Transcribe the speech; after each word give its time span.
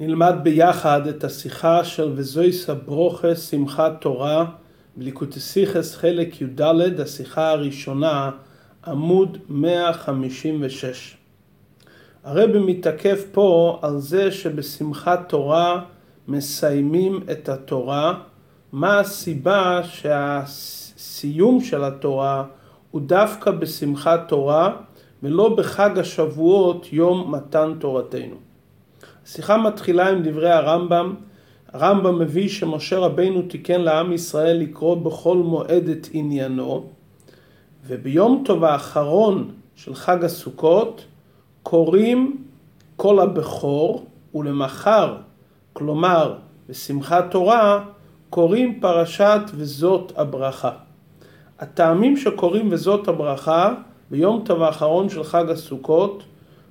נלמד 0.00 0.34
ביחד 0.42 1.06
את 1.06 1.24
השיחה 1.24 1.84
של 1.84 2.12
וזויסה 2.14 2.74
ברוכה 2.74 3.34
שמחת 3.36 3.92
תורה 4.00 4.44
בליקוטסיכס 4.96 5.96
חלק 5.96 6.40
י"ד, 6.40 7.00
השיחה 7.00 7.50
הראשונה, 7.50 8.30
עמוד 8.86 9.38
156. 9.48 11.16
הרבי 12.24 12.58
מתעכב 12.58 13.16
פה 13.32 13.78
על 13.82 13.98
זה 13.98 14.32
שבשמחת 14.32 15.28
תורה 15.28 15.84
מסיימים 16.28 17.20
את 17.32 17.48
התורה. 17.48 18.14
מה 18.72 19.00
הסיבה 19.00 19.80
שהסיום 19.84 21.60
של 21.60 21.84
התורה 21.84 22.44
הוא 22.90 23.00
דווקא 23.00 23.50
בשמחת 23.50 24.28
תורה 24.28 24.76
ולא 25.22 25.56
בחג 25.56 25.98
השבועות 25.98 26.92
יום 26.92 27.34
מתן 27.34 27.74
תורתנו. 27.78 28.49
השיחה 29.30 29.56
מתחילה 29.56 30.08
עם 30.08 30.22
דברי 30.22 30.50
הרמב"ם. 30.50 31.14
הרמב"ם 31.72 32.18
מביא 32.18 32.48
שמשה 32.48 32.98
רבינו 32.98 33.42
תיקן 33.42 33.80
לעם 33.80 34.12
ישראל 34.12 34.56
לקרוא 34.56 34.94
בכל 34.94 35.36
מועד 35.36 35.88
את 35.88 36.08
עניינו, 36.12 36.86
וביום 37.86 38.42
טוב 38.46 38.64
האחרון 38.64 39.50
של 39.74 39.94
חג 39.94 40.24
הסוכות 40.24 41.04
קוראים 41.62 42.42
כל 42.96 43.18
הבכור, 43.20 44.06
ולמחר, 44.34 45.16
כלומר 45.72 46.36
בשמחת 46.68 47.30
תורה, 47.30 47.84
קוראים 48.30 48.80
פרשת 48.80 49.40
וזאת 49.54 50.12
הברכה. 50.16 50.72
הטעמים 51.58 52.16
שקוראים 52.16 52.68
וזאת 52.72 53.08
הברכה 53.08 53.74
ביום 54.10 54.42
טוב 54.44 54.62
האחרון 54.62 55.08
של 55.08 55.24
חג 55.24 55.50
הסוכות 55.50 56.22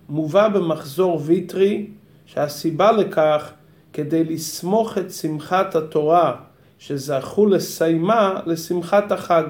מובא 0.10 0.48
במחזור 0.48 1.22
ויטרי 1.26 1.88
שהסיבה 2.34 2.92
לכך 2.92 3.52
כדי 3.94 4.24
לסמוך 4.24 4.98
את 4.98 5.12
שמחת 5.12 5.76
התורה 5.76 6.36
שזכו 6.80 7.46
לסיימה 7.46 8.40
לשמחת 8.46 9.12
החג. 9.12 9.44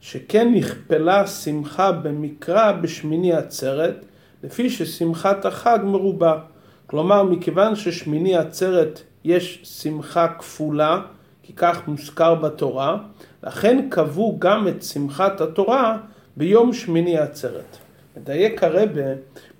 שכן 0.00 0.54
נכפלה 0.54 1.26
שמחה 1.26 1.92
במקרא 1.92 2.72
בשמיני 2.72 3.32
עצרת, 3.32 4.04
לפי 4.42 4.70
ששמחת 4.70 5.44
החג 5.44 5.78
מרובה. 5.84 6.38
כלומר, 6.86 7.22
מכיוון 7.22 7.76
ששמיני 7.76 8.36
עצרת 8.36 9.00
יש 9.24 9.60
שמחה 9.82 10.28
כפולה, 10.28 11.00
כי 11.42 11.52
כך 11.56 11.88
מוזכר 11.88 12.34
בתורה, 12.34 12.96
לכן 13.42 13.86
קבעו 13.90 14.36
גם 14.38 14.68
את 14.68 14.82
שמחת 14.82 15.40
התורה 15.40 15.98
ביום 16.36 16.72
שמיני 16.72 17.18
עצרת. 17.18 17.76
מדייק 18.16 18.62
הרבה 18.62 19.02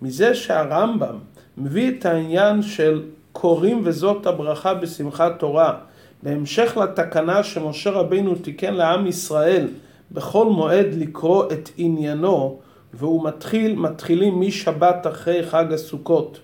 מזה 0.03 0.35
שהרמב"ם 0.35 1.19
מביא 1.59 1.91
את 1.99 2.07
העניין 2.07 2.63
של 2.63 3.03
קוראים 3.33 3.81
וזאת 3.85 4.27
הברכה 4.27 4.75
בשמחת 4.75 5.39
תורה, 5.39 5.79
בהמשך 6.23 6.77
לתקנה 6.77 7.43
שמשה 7.43 7.91
רבינו 7.91 8.35
תיקן 8.35 8.75
לעם 8.75 9.07
ישראל 9.07 9.69
בכל 10.13 10.47
מועד 10.47 10.87
לקרוא 10.93 11.45
את 11.53 11.71
עניינו, 11.77 12.61
והוא 12.95 13.25
מתחיל, 13.25 13.77
מתחילים 13.77 14.41
משבת 14.41 15.07
אחרי 15.07 15.47
חג 15.47 15.73
הסוכות. 15.73 16.41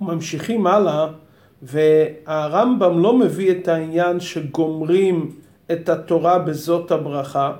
וממשיכים 0.00 0.66
הלאה, 0.66 1.06
והרמב"ם 1.62 3.02
לא 3.02 3.18
מביא 3.18 3.50
את 3.50 3.68
העניין 3.68 4.20
שגומרים 4.20 5.32
את 5.72 5.88
התורה 5.88 6.38
בזאת 6.38 6.90
הברכה, 6.90 7.52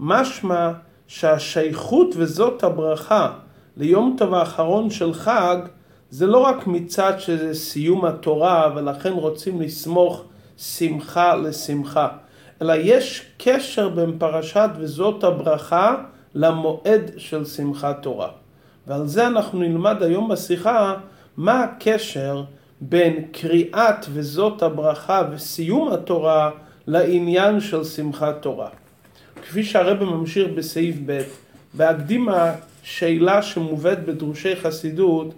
משמע 0.00 0.72
שהשייכות 1.06 2.14
וזאת 2.16 2.64
הברכה 2.64 3.32
ליום 3.76 4.14
טוב 4.18 4.34
האחרון 4.34 4.90
של 4.90 5.14
חג 5.14 5.56
זה 6.10 6.26
לא 6.26 6.38
רק 6.38 6.66
מצד 6.66 7.12
שזה 7.18 7.54
סיום 7.54 8.04
התורה 8.04 8.72
ולכן 8.76 9.12
רוצים 9.12 9.60
לסמוך 9.60 10.24
שמחה 10.58 11.36
לשמחה, 11.36 12.08
אלא 12.62 12.72
יש 12.76 13.26
קשר 13.38 13.88
בין 13.88 14.18
פרשת 14.18 14.70
וזאת 14.78 15.24
הברכה 15.24 15.94
למועד 16.34 17.10
של 17.16 17.44
שמחת 17.44 18.02
תורה. 18.02 18.28
ועל 18.86 19.06
זה 19.06 19.26
אנחנו 19.26 19.58
נלמד 19.58 20.02
היום 20.02 20.28
בשיחה 20.28 20.94
מה 21.36 21.62
הקשר 21.62 22.44
בין 22.80 23.24
קריאת 23.32 24.06
וזאת 24.12 24.62
הברכה 24.62 25.22
וסיום 25.32 25.92
התורה 25.92 26.50
לעניין 26.86 27.60
של 27.60 27.84
שמחת 27.84 28.42
תורה. 28.42 28.68
כפי 29.42 29.64
שהרבא 29.64 30.04
ממשיך 30.04 30.48
בסעיף 30.54 30.96
ב', 31.06 31.22
בהקדימה 31.74 32.52
שאלה 32.82 33.42
שמובאת 33.42 34.04
בדרושי 34.04 34.56
חסידות, 34.56 35.34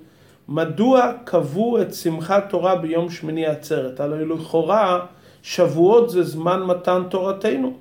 מדוע 0.49 1.13
קבעו 1.25 1.83
את 1.83 1.95
שמחת 1.95 2.51
תורה 2.51 2.77
ביום 2.77 3.11
שמיני 3.11 3.47
עצרת? 3.47 4.01
הרי 4.01 4.25
לכאורה 4.25 5.07
שבועות 5.43 6.11
זה 6.11 6.23
זמן 6.23 6.63
מתן 6.63 7.03
תורתנו. 7.11 7.73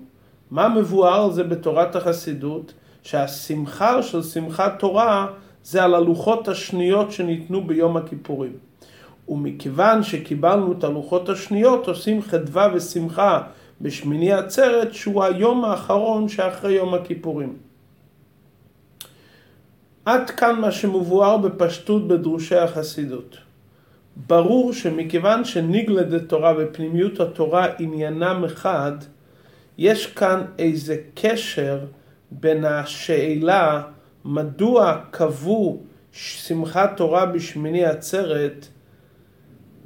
מה 0.51 0.69
מבואר 0.69 1.29
זה 1.29 1.43
בתורת 1.43 1.95
החסידות? 1.95 2.73
שהשמחה 3.03 4.03
של 4.03 4.23
שמחת 4.23 4.79
תורה 4.79 5.27
זה 5.63 5.83
על 5.83 5.95
הלוחות 5.95 6.47
השניות 6.47 7.11
שניתנו 7.11 7.63
ביום 7.63 7.97
הכיפורים. 7.97 8.53
ומכיוון 9.29 10.03
שקיבלנו 10.03 10.71
את 10.71 10.83
הלוחות 10.83 11.29
השניות, 11.29 11.87
עושים 11.87 12.21
חדווה 12.21 12.67
ושמחה 12.73 13.41
בשמיני 13.81 14.33
עצרת, 14.33 14.93
שהוא 14.93 15.23
היום 15.23 15.65
האחרון 15.65 16.29
שאחרי 16.29 16.73
יום 16.73 16.93
הכיפורים. 16.93 17.70
עד 20.05 20.29
כאן 20.29 20.59
מה 20.61 20.71
שמבואר 20.71 21.37
בפשטות 21.37 22.07
בדרושי 22.07 22.55
החסידות. 22.55 23.37
ברור 24.27 24.73
שמכיוון 24.73 25.45
שניגלדת 25.45 26.29
תורה 26.29 26.53
ופנימיות 26.57 27.19
התורה 27.19 27.67
עניינם 27.79 28.43
אחד, 28.45 28.91
יש 29.77 30.07
כאן 30.07 30.45
איזה 30.59 30.97
קשר 31.15 31.79
בין 32.31 32.65
השאלה 32.65 33.81
מדוע 34.25 34.97
קבעו 35.11 35.79
שמחת 36.11 36.97
תורה 36.97 37.25
בשמיני 37.25 37.85
עצרת 37.85 38.67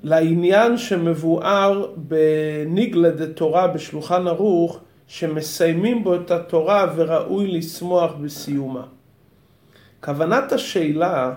לעניין 0.04 0.78
שמבואר 0.78 1.92
בניגלדת 1.96 3.36
תורה 3.36 3.68
בשולחן 3.68 4.28
ערוך 4.28 4.80
שמסיימים 5.08 6.04
בו 6.04 6.16
את 6.16 6.32
התורה 6.32 6.94
וראוי 6.96 7.48
לשמוח 7.48 8.14
בסיומה. 8.22 8.95
כוונת 10.06 10.52
השאלה, 10.52 11.34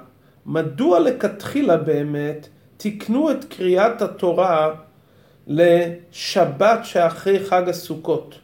מדוע 0.46 1.00
לכתחילה 1.00 1.76
באמת 1.76 2.48
תיקנו 2.76 3.30
את 3.30 3.44
קריאת 3.44 4.02
התורה 4.02 4.70
לשבת 5.46 6.78
שאחרי 6.84 7.44
חג 7.44 7.68
הסוכות 7.68 8.38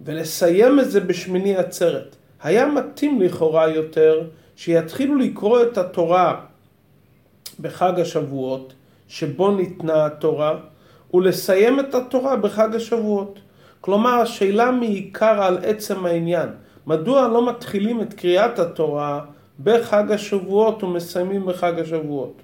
ולסיים 0.00 0.80
את 0.80 0.90
זה 0.90 1.00
בשמיני 1.00 1.56
עצרת? 1.56 2.16
היה 2.42 2.66
מתאים 2.66 3.20
לכאורה 3.20 3.68
יותר 3.68 4.22
שיתחילו 4.56 5.16
לקרוא 5.16 5.62
את 5.62 5.78
התורה 5.78 6.40
בחג 7.60 8.00
השבועות, 8.00 8.72
שבו 9.08 9.50
ניתנה 9.50 10.06
התורה, 10.06 10.58
ולסיים 11.14 11.80
את 11.80 11.94
התורה 11.94 12.36
בחג 12.36 12.74
השבועות. 12.74 13.38
כלומר, 13.80 14.10
השאלה 14.10 14.70
מעיקר 14.70 15.42
על 15.42 15.58
עצם 15.62 16.06
העניין. 16.06 16.48
מדוע 16.86 17.28
לא 17.28 17.48
מתחילים 17.48 18.02
את 18.02 18.14
קריאת 18.14 18.58
התורה 18.58 19.20
בחג 19.64 20.12
השבועות 20.12 20.82
ומסיימים 20.82 21.46
בחג 21.46 21.78
השבועות. 21.78 22.42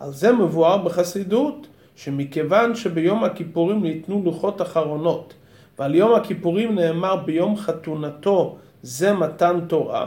על 0.00 0.12
זה 0.12 0.32
מבואר 0.32 0.78
בחסידות, 0.78 1.66
שמכיוון 1.96 2.74
שביום 2.74 3.24
הכיפורים 3.24 3.82
ניתנו 3.82 4.22
לוחות 4.24 4.62
אחרונות, 4.62 5.34
ועל 5.78 5.94
יום 5.94 6.14
הכיפורים 6.14 6.74
נאמר 6.74 7.16
ביום 7.16 7.56
חתונתו 7.56 8.56
זה 8.82 9.12
מתן 9.12 9.60
תורה, 9.68 10.06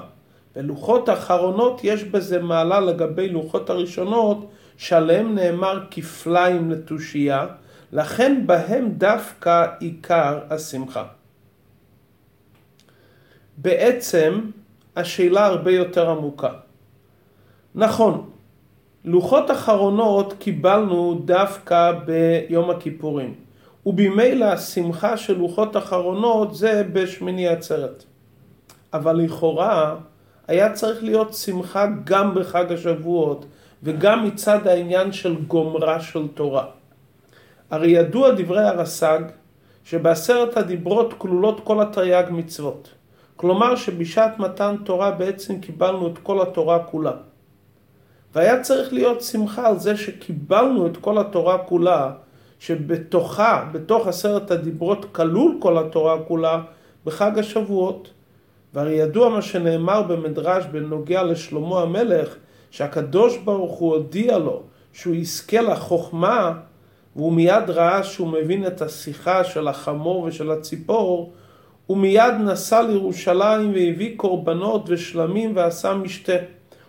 ולוחות 0.55 1.09
אחרונות 1.09 1.81
יש 1.83 2.03
בזה 2.03 2.41
מעלה 2.41 2.79
לגבי 2.79 3.29
לוחות 3.29 3.69
הראשונות, 3.69 4.49
שעליהם 4.77 5.35
נאמר 5.35 5.83
כפליים 5.91 6.71
לתושייה, 6.71 7.47
לכן 7.91 8.43
בהם 8.45 8.89
דווקא 8.97 9.65
עיקר 9.79 10.39
השמחה. 10.49 11.03
בעצם 13.57 14.39
השאלה 14.95 15.45
הרבה 15.45 15.71
יותר 15.71 16.09
עמוקה. 16.09 16.49
נכון, 17.75 18.29
לוחות 19.05 19.51
אחרונות 19.51 20.33
קיבלנו 20.39 21.21
דווקא 21.25 21.91
ביום 21.91 22.69
הכיפורים, 22.69 23.33
ובמילא 23.85 24.45
השמחה 24.45 25.17
של 25.17 25.37
לוחות 25.37 25.77
אחרונות 25.77 26.55
זה 26.55 26.83
בשמיני 26.93 27.47
עצרת. 27.47 28.03
אבל 28.93 29.15
לכאורה 29.15 29.95
היה 30.47 30.73
צריך 30.73 31.03
להיות 31.03 31.33
שמחה 31.33 31.87
גם 32.03 32.35
בחג 32.35 32.71
השבועות 32.71 33.45
וגם 33.83 34.25
מצד 34.25 34.67
העניין 34.67 35.11
של 35.11 35.35
גומרה 35.35 36.01
של 36.01 36.27
תורה. 36.27 36.65
הרי 37.71 37.91
ידוע 37.91 38.31
דברי 38.31 38.63
הרס"ג 38.63 39.19
שבעשרת 39.83 40.57
הדיברות 40.57 41.13
כלולות 41.17 41.61
כל 41.63 41.81
התרי"ג 41.81 42.25
מצוות. 42.31 42.89
כלומר 43.35 43.75
שבשעת 43.75 44.39
מתן 44.39 44.75
תורה 44.85 45.11
בעצם 45.11 45.59
קיבלנו 45.59 46.07
את 46.07 46.17
כל 46.17 46.41
התורה 46.41 46.83
כולה. 46.83 47.11
והיה 48.35 48.61
צריך 48.61 48.93
להיות 48.93 49.21
שמחה 49.21 49.67
על 49.67 49.79
זה 49.79 49.97
שקיבלנו 49.97 50.87
את 50.87 50.97
כל 50.97 51.17
התורה 51.17 51.57
כולה, 51.57 52.11
שבתוכה, 52.59 53.69
בתוך 53.71 54.07
עשרת 54.07 54.51
הדיברות, 54.51 55.05
כלול 55.11 55.57
כל 55.59 55.77
התורה 55.77 56.19
כולה 56.27 56.61
בחג 57.05 57.39
השבועות. 57.39 58.11
והרי 58.73 58.93
ידוע 58.93 59.29
מה 59.29 59.41
שנאמר 59.41 60.01
במדרש 60.01 60.65
בנוגע 60.65 61.23
לשלמה 61.23 61.81
המלך, 61.81 62.35
שהקדוש 62.71 63.37
ברוך 63.37 63.79
הוא 63.79 63.95
הודיע 63.95 64.37
לו 64.37 64.61
שהוא 64.93 65.15
יזכה 65.15 65.61
לחוכמה, 65.61 66.53
והוא 67.15 67.33
מיד 67.33 67.69
ראה 67.69 68.03
שהוא 68.03 68.27
מבין 68.27 68.67
את 68.67 68.81
השיחה 68.81 69.43
של 69.43 69.67
החמור 69.67 70.23
ושל 70.23 70.51
הציפור, 70.51 71.33
הוא 71.87 71.97
מיד 71.97 72.33
נסע 72.39 72.81
לירושלים 72.81 73.69
והביא 73.73 74.17
קורבנות 74.17 74.83
ושלמים 74.87 75.51
ועשה 75.55 75.93
משתה. 75.93 76.33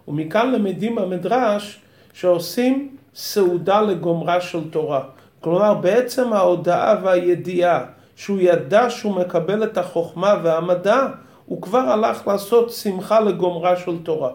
ומכאן 0.08 0.52
למדים 0.52 0.94
במדרש 0.94 1.80
שעושים 2.12 2.96
סעודה 3.14 3.80
לגומרה 3.80 4.40
של 4.40 4.70
תורה. 4.70 5.02
כלומר, 5.40 5.74
בעצם 5.74 6.32
ההודעה 6.32 6.96
והידיעה 7.02 7.84
שהוא 8.16 8.38
ידע 8.40 8.90
שהוא 8.90 9.14
מקבל 9.14 9.64
את 9.64 9.78
החוכמה 9.78 10.34
והמדע, 10.42 11.06
הוא 11.46 11.62
כבר 11.62 11.78
הלך 11.78 12.28
לעשות 12.28 12.70
שמחה 12.70 13.20
לגומרה 13.20 13.76
של 13.76 14.02
תורה. 14.02 14.30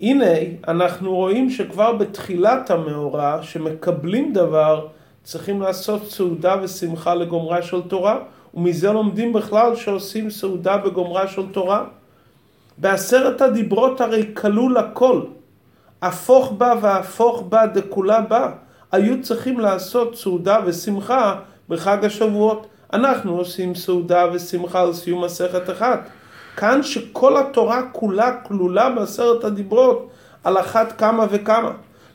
הנה, 0.00 0.32
אנחנו 0.68 1.14
רואים 1.14 1.50
שכבר 1.50 1.92
בתחילת 1.92 2.70
המאורע, 2.70 3.38
שמקבלים 3.42 4.32
דבר, 4.32 4.86
צריכים 5.22 5.62
לעשות 5.62 6.06
סעודה 6.06 6.56
ושמחה 6.62 7.14
לגומרה 7.14 7.62
של 7.62 7.82
תורה, 7.82 8.18
ומזה 8.56 8.92
לומדים 8.92 9.32
בכלל 9.32 9.76
שעושים 9.76 10.30
סעודה 10.30 10.76
בגומרה 10.76 11.28
של 11.28 11.42
תורה. 11.52 11.84
בעשרת 12.78 13.40
הדיברות 13.40 14.00
הרי 14.00 14.26
כלול 14.34 14.76
הכל. 14.76 15.22
הפוך 16.02 16.52
בה 16.58 16.74
והפוך 16.80 17.42
בה 17.48 17.66
דכולה 17.66 18.20
בה. 18.20 18.50
היו 18.92 19.22
צריכים 19.22 19.60
לעשות 19.60 20.16
סעודה 20.16 20.58
ושמחה 20.64 21.34
בחג 21.68 22.04
השבועות. 22.04 22.66
אנחנו 22.92 23.36
עושים 23.36 23.74
סעודה 23.74 24.24
ושמחה 24.32 24.80
על 24.80 24.92
סיום 24.92 25.24
מסכת 25.24 25.70
אחת. 25.70 26.08
כאן 26.56 26.82
שכל 26.82 27.36
התורה 27.36 27.82
כולה 27.92 28.32
כלולה 28.42 28.90
בעשרת 28.90 29.44
הדיברות 29.44 30.08
על 30.44 30.58
אחת 30.58 30.92
כמה 30.98 31.26
וכמה. 31.30 31.70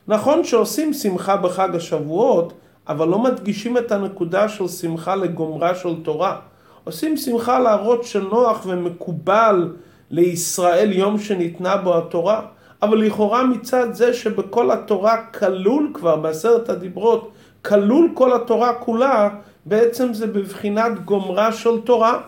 נכון 0.07 0.43
שעושים 0.43 0.93
שמחה 0.93 1.37
בחג 1.37 1.75
השבועות, 1.75 2.53
אבל 2.91 3.07
לא 3.07 3.19
מדגישים 3.19 3.77
את 3.77 3.91
הנקודה 3.91 4.49
של 4.49 4.67
שמחה 4.67 5.15
לגומרה 5.15 5.75
של 5.75 5.95
תורה. 6.03 6.35
עושים 6.83 7.17
שמחה 7.17 7.59
להראות 7.59 8.03
שנוח 8.03 8.65
ומקובל 8.65 9.73
לישראל 10.09 10.91
יום 10.91 11.19
שניתנה 11.19 11.77
בו 11.77 11.97
התורה, 11.97 12.41
אבל 12.81 12.97
לכאורה 12.97 13.43
מצד 13.43 13.93
זה 13.93 14.13
שבכל 14.13 14.71
התורה 14.71 15.17
כלול 15.25 15.91
כבר 15.93 16.15
בעשרת 16.15 16.69
הדיברות, 16.69 17.31
כלול 17.65 18.09
כל 18.13 18.33
התורה 18.33 18.73
כולה, 18.73 19.29
בעצם 19.65 20.13
זה 20.13 20.27
בבחינת 20.27 21.05
גומרה 21.05 21.51
של 21.51 21.81
תורה. 21.83 22.19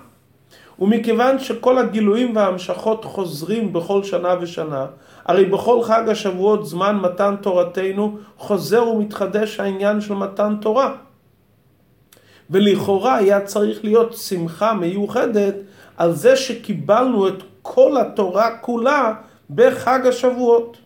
ומכיוון 0.80 1.40
שכל 1.40 1.78
הגילויים 1.78 2.36
וההמשכות 2.36 3.06
חוזרים 3.06 3.74
בכל 3.74 4.04
שנה 4.04 4.36
ושנה, 4.42 4.86
הרי 5.26 5.46
בכל 5.46 5.84
חג 5.84 6.10
השבועות 6.10 6.66
זמן 6.66 6.96
מתן 6.96 7.36
תורתנו 7.42 8.18
חוזר 8.38 8.88
ומתחדש 8.88 9.60
העניין 9.60 10.02
של 10.02 10.14
מתן 10.14 10.56
תורה. 10.62 10.96
ולכאורה 12.50 13.16
היה 13.16 13.42
צריך 13.42 13.84
להיות 13.84 14.14
שמחה 14.14 14.74
מיוחדת 14.74 15.56
על 15.98 16.12
זה 16.12 16.36
שקיבלנו 16.36 17.28
את 17.28 17.44
כל 17.62 17.98
התורה 17.98 18.58
כולה 18.58 19.14
בחג 19.50 20.08
השבועות. 20.08 20.78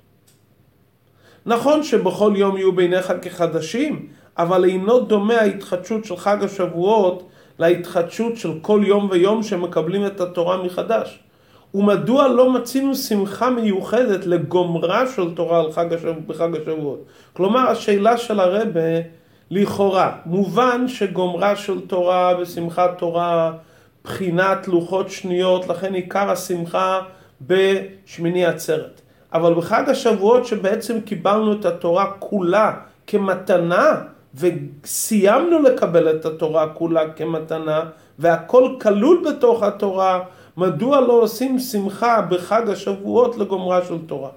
נכון 1.46 1.84
שבכל 1.84 2.34
יום 2.36 2.58
יהיו 2.58 2.72
בעיניך 2.72 3.14
כחדשים, 3.22 4.08
אבל 4.38 4.66
אינו 4.66 5.00
דומה 5.00 5.34
ההתחדשות 5.34 6.06
של 6.06 6.18
חג 6.18 6.44
השבועות 6.44 7.30
להתחדשות 7.60 8.38
של 8.38 8.52
כל 8.62 8.82
יום 8.86 9.08
ויום 9.12 9.44
שמקבלים 9.44 10.06
את 10.06 10.22
התורה 10.22 10.64
מחדש. 10.64 11.20
ומדוע 11.78 12.28
לא 12.28 12.54
מצינו 12.54 12.96
שמחה 12.96 13.50
מיוחדת 13.50 14.26
לגומרה 14.26 15.08
של 15.16 15.36
תורה 15.36 15.60
על 15.60 15.72
חג 15.72 15.94
השבוע, 15.94 16.14
בחג 16.28 16.56
השבועות? 16.56 17.06
כלומר, 17.34 17.70
השאלה 17.70 18.18
של 18.18 18.40
הרבה 18.40 18.82
לכאורה, 19.52 20.12
מובן 20.26 20.88
שגומרה 20.88 21.56
של 21.56 21.82
תורה 21.88 22.34
ושמחת 22.40 22.98
תורה, 22.98 23.52
בחינת 24.04 24.68
לוחות 24.68 25.10
שניות, 25.10 25.68
לכן 25.68 25.94
עיקר 25.94 26.32
השמחה 26.32 27.02
בשמיני 27.42 28.46
עצרת. 28.46 29.02
אבל 29.34 29.54
בחג 29.54 29.84
השבועות 29.88 30.46
שבעצם 30.46 31.02
קיבלנו 31.02 31.54
את 31.54 31.66
התורה 31.66 32.12
כולה 32.20 32.74
כמתנה, 33.08 33.92
וסיימנו 34.36 35.60
לקבל 35.62 36.10
את 36.10 36.26
התורה 36.26 36.68
כולה 36.68 37.10
כמתנה, 37.10 37.82
והכל 38.20 38.76
כלול 38.82 39.24
בתוך 39.30 39.64
התורה, 39.64 40.20
מדוע 40.58 41.02
לא 41.02 41.14
עושים 41.14 41.60
שמחה 41.60 42.22
בחג 42.22 42.70
השבועות 42.70 43.38
לגומרה 43.38 43.86
של 43.86 43.98
תורה? 44.06 44.30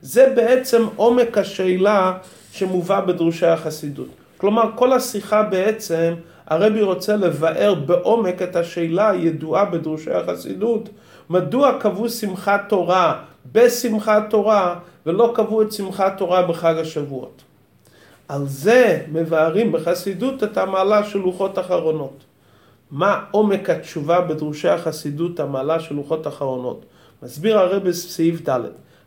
זה 0.00 0.32
בעצם 0.36 0.86
עומק 0.96 1.38
השאלה 1.38 2.18
שמובא 2.52 3.00
בדרושי 3.00 3.46
החסידות. 3.46 4.08
כלומר, 4.36 4.70
כל 4.74 4.92
השיחה 4.92 5.42
בעצם, 5.42 6.14
הרבי 6.46 6.82
רוצה 6.82 7.16
לבאר 7.16 7.74
בעומק 7.74 8.42
את 8.42 8.56
השאלה 8.56 9.10
הידועה 9.10 9.64
בדרושי 9.64 10.10
החסידות, 10.10 10.88
מדוע 11.30 11.78
קבעו 11.80 12.08
שמחת 12.08 12.60
תורה 12.68 13.22
בשמחת 13.52 14.30
תורה 14.30 14.78
ולא 15.06 15.32
קבעו 15.34 15.62
את 15.62 15.72
שמחת 15.72 16.18
תורה 16.18 16.42
בחג 16.42 16.74
השבועות. 16.78 17.42
על 18.28 18.46
זה 18.46 19.00
מבארים 19.12 19.72
בחסידות 19.72 20.42
את 20.44 20.56
המעלה 20.58 21.04
של 21.04 21.18
לוחות 21.18 21.58
אחרונות. 21.58 22.24
מה 22.90 23.20
עומק 23.30 23.70
התשובה 23.70 24.20
בדרושי 24.20 24.68
החסידות, 24.68 25.40
המעלה 25.40 25.80
של 25.80 25.94
לוחות 25.94 26.26
אחרונות? 26.26 26.84
מסביר 27.22 27.58
הרב 27.58 27.88
בסעיף 27.88 28.48
ד' 28.48 28.60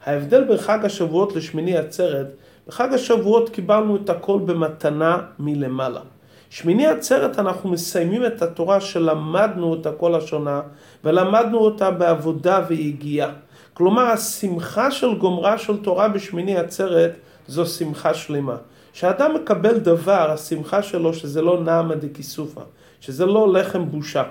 ההבדל 0.06 0.44
בין 0.44 0.57
חג 0.57 0.86
השבועות 0.86 1.36
לשמיני 1.36 1.78
עצרת, 1.78 2.28
בחג 2.68 2.94
השבועות 2.94 3.50
קיבלנו 3.50 3.95
את 3.95 4.10
הכל 4.10 4.39
במתנה 4.45 5.18
מלמעלה. 5.39 6.01
שמיני 6.50 6.88
עצרת 6.88 7.39
אנחנו 7.39 7.69
מסיימים 7.69 8.25
את 8.25 8.42
התורה 8.42 8.81
שלמדנו 8.81 9.72
אותה 9.72 9.92
כל 9.92 10.16
השנה, 10.16 10.62
ולמדנו 11.04 11.57
אותה 11.57 11.92
בעבודה 11.92 12.62
ויגיעה. 12.68 13.30
כלומר, 13.74 14.04
השמחה 14.04 14.92
של 14.92 15.13
גומרה 15.16 15.57
של 15.57 15.77
תורה 15.77 16.07
בשמיני 16.07 16.57
עצרת 16.57 17.12
זו 17.48 17.66
שמחה 17.66 18.13
שלמה. 18.13 18.56
כשאדם 18.94 19.36
מקבל 19.36 19.77
דבר, 19.77 20.32
השמחה 20.32 20.84
שלו 20.84 21.13
שזה 21.13 21.41
לא 21.41 21.63
נעמא 21.63 21.96
דקיסופא, 21.96 22.62
שזה 23.01 23.25
לא 23.25 23.53
לחם 23.53 23.86
בושה. 23.86 24.24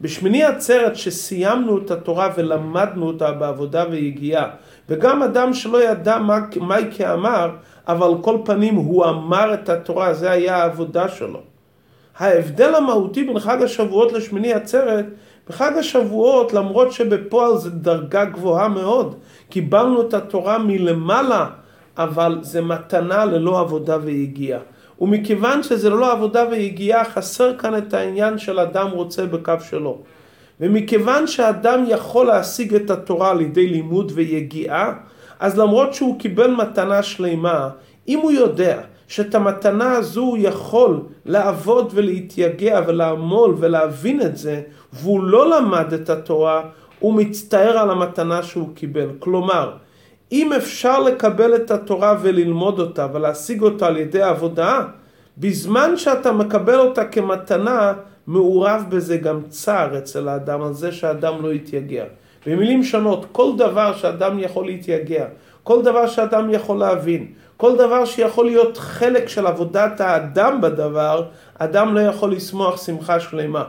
בשמיני 0.00 0.44
עצרת 0.44 0.96
שסיימנו 0.96 1.78
את 1.78 1.90
התורה 1.90 2.30
ולמדנו 2.36 3.06
אותה 3.06 3.32
בעבודה 3.32 3.84
ויגיעה, 3.90 4.46
וגם 4.88 5.22
אדם 5.22 5.54
שלא 5.54 5.84
ידע 5.84 6.18
מה, 6.18 6.38
מהי 6.60 6.84
כאמר, 6.90 7.50
אבל 7.88 8.10
כל 8.20 8.38
פנים 8.44 8.74
הוא 8.74 9.04
אמר 9.04 9.54
את 9.54 9.68
התורה, 9.68 10.14
זה 10.14 10.30
היה 10.30 10.56
העבודה 10.56 11.08
שלו. 11.08 11.40
ההבדל 12.18 12.74
המהותי 12.74 13.24
בין 13.24 13.38
חג 13.38 13.62
השבועות 13.62 14.12
לשמיני 14.12 14.52
עצרת, 14.52 15.06
בחג 15.48 15.72
השבועות, 15.78 16.52
למרות 16.52 16.92
שבפועל 16.92 17.56
זו 17.56 17.70
דרגה 17.70 18.24
גבוהה 18.24 18.68
מאוד, 18.68 19.14
קיבלנו 19.48 20.02
את 20.02 20.14
התורה 20.14 20.58
מלמעלה, 20.58 21.46
אבל 21.98 22.38
זה 22.42 22.62
מתנה 22.62 23.24
ללא 23.24 23.60
עבודה 23.60 23.98
ויגיעה. 24.02 24.60
ומכיוון 25.00 25.62
שזה 25.62 25.90
ללא 25.90 26.12
עבודה 26.12 26.44
ויגיעה, 26.50 27.04
חסר 27.04 27.56
כאן 27.58 27.78
את 27.78 27.94
העניין 27.94 28.38
של 28.38 28.60
אדם 28.60 28.90
רוצה 28.90 29.26
בקו 29.26 29.52
שלו. 29.60 29.98
ומכיוון 30.60 31.26
שאדם 31.26 31.84
יכול 31.88 32.26
להשיג 32.26 32.74
את 32.74 32.90
התורה 32.90 33.30
על 33.30 33.40
ידי 33.40 33.66
לימוד 33.66 34.12
ויגיעה, 34.14 34.92
אז 35.40 35.58
למרות 35.58 35.94
שהוא 35.94 36.18
קיבל 36.18 36.50
מתנה 36.50 37.02
שלמה, 37.02 37.68
אם 38.08 38.18
הוא 38.18 38.32
יודע 38.32 38.80
שאת 39.08 39.34
המתנה 39.34 39.92
הזו 39.92 40.20
הוא 40.20 40.38
יכול 40.40 41.00
לעבוד 41.26 41.92
ולהתייגע 41.94 42.80
ולעמול 42.86 43.54
ולהבין 43.58 44.20
את 44.20 44.36
זה, 44.36 44.62
והוא 44.92 45.22
לא 45.22 45.58
למד 45.58 45.92
את 45.92 46.10
התורה, 46.10 46.62
הוא 46.98 47.14
מצטער 47.14 47.78
על 47.78 47.90
המתנה 47.90 48.42
שהוא 48.42 48.68
קיבל. 48.74 49.08
כלומר, 49.18 49.72
אם 50.32 50.52
אפשר 50.52 51.00
לקבל 51.00 51.54
את 51.54 51.70
התורה 51.70 52.16
וללמוד 52.22 52.80
אותה 52.80 53.06
ולהשיג 53.12 53.62
אותה 53.62 53.86
על 53.86 53.96
ידי 53.96 54.22
עבודה, 54.22 54.84
בזמן 55.38 55.96
שאתה 55.96 56.32
מקבל 56.32 56.78
אותה 56.78 57.04
כמתנה, 57.04 57.92
מעורב 58.26 58.84
בזה 58.88 59.16
גם 59.16 59.40
צער 59.48 59.98
אצל 59.98 60.28
האדם 60.28 60.62
על 60.62 60.72
זה 60.72 60.92
שאדם 60.92 61.42
לא 61.42 61.52
יתייגע. 61.52 62.04
במילים 62.46 62.82
שונות, 62.82 63.26
כל 63.32 63.52
דבר 63.56 63.96
שאדם 63.96 64.38
יכול 64.38 64.66
להתייגע, 64.66 65.26
כל 65.62 65.82
דבר 65.82 66.06
שאדם 66.06 66.50
יכול 66.50 66.78
להבין, 66.78 67.26
כל 67.56 67.76
דבר 67.76 68.04
שיכול 68.04 68.46
להיות 68.46 68.76
חלק 68.76 69.28
של 69.28 69.46
עבודת 69.46 70.00
האדם 70.00 70.60
בדבר, 70.60 71.24
אדם 71.58 71.94
לא 71.94 72.00
יכול 72.00 72.32
לשמוח 72.32 72.84
שמחה 72.84 73.20
שלמה. 73.20 73.64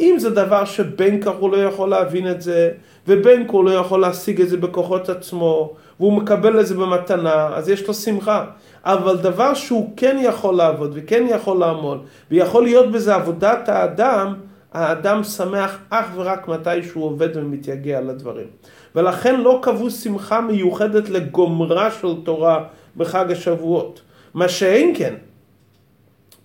אם 0.00 0.14
זה 0.18 0.30
דבר 0.30 0.64
שבין 0.64 1.22
כך 1.22 1.32
הוא 1.38 1.52
לא 1.52 1.56
יכול 1.56 1.88
להבין 1.88 2.30
את 2.30 2.42
זה, 2.42 2.70
ובין 3.08 3.44
כך 3.46 3.50
הוא 3.50 3.64
לא 3.64 3.70
יכול 3.70 4.00
להשיג 4.00 4.40
את 4.40 4.48
זה 4.48 4.56
בכוחות 4.56 5.08
עצמו, 5.08 5.74
והוא 6.02 6.12
מקבל 6.12 6.60
את 6.60 6.66
זה 6.66 6.74
במתנה, 6.74 7.48
אז 7.54 7.68
יש 7.68 7.88
לו 7.88 7.94
שמחה. 7.94 8.44
אבל 8.84 9.16
דבר 9.16 9.54
שהוא 9.54 9.90
כן 9.96 10.16
יכול 10.20 10.54
לעבוד 10.54 10.90
וכן 10.94 11.26
יכול 11.28 11.58
לעמוד, 11.58 12.06
ויכול 12.30 12.62
להיות 12.62 12.92
בזה 12.92 13.14
עבודת 13.14 13.68
האדם, 13.68 14.34
האדם 14.72 15.24
שמח 15.24 15.78
אך 15.90 16.06
ורק 16.14 16.48
מתי 16.48 16.82
שהוא 16.82 17.04
עובד 17.04 17.28
ומתייגע 17.36 17.98
על 17.98 18.10
הדברים. 18.10 18.46
ולכן 18.94 19.40
לא 19.40 19.58
קבעו 19.62 19.90
שמחה 19.90 20.40
מיוחדת 20.40 21.08
לגומרה 21.08 21.90
של 21.90 22.14
תורה 22.24 22.64
בחג 22.96 23.32
השבועות. 23.32 24.00
מה 24.34 24.48
שאין 24.48 24.94
כן, 24.96 25.14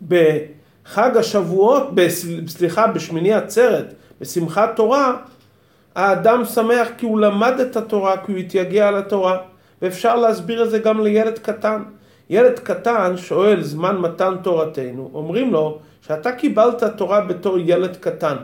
בחג 0.07 1.17
השבועות, 1.17 1.83
סליחה, 2.47 2.87
בשמיני 2.87 3.33
עצרת, 3.33 3.93
בשמחת 4.21 4.75
תורה, 4.75 5.15
האדם 5.97 6.45
שמח 6.45 6.87
כי 6.97 7.05
הוא 7.05 7.19
למד 7.19 7.59
את 7.59 7.75
התורה, 7.75 8.17
כי 8.25 8.31
הוא 8.31 8.39
התייגע 8.39 8.87
על 8.87 8.95
התורה. 8.95 9.37
ואפשר 9.81 10.15
להסביר 10.15 10.63
את 10.63 10.69
זה 10.69 10.79
גם 10.79 11.03
לילד 11.03 11.39
קטן. 11.39 11.83
ילד 12.29 12.59
קטן 12.59 13.17
שואל 13.17 13.63
זמן 13.63 13.97
מתן 13.97 14.35
תורתנו, 14.41 15.11
אומרים 15.13 15.53
לו 15.53 15.79
שאתה 16.01 16.31
קיבלת 16.31 16.83
תורה 16.83 17.21
בתור 17.21 17.57
ילד 17.59 17.95
קטן. 17.95 18.35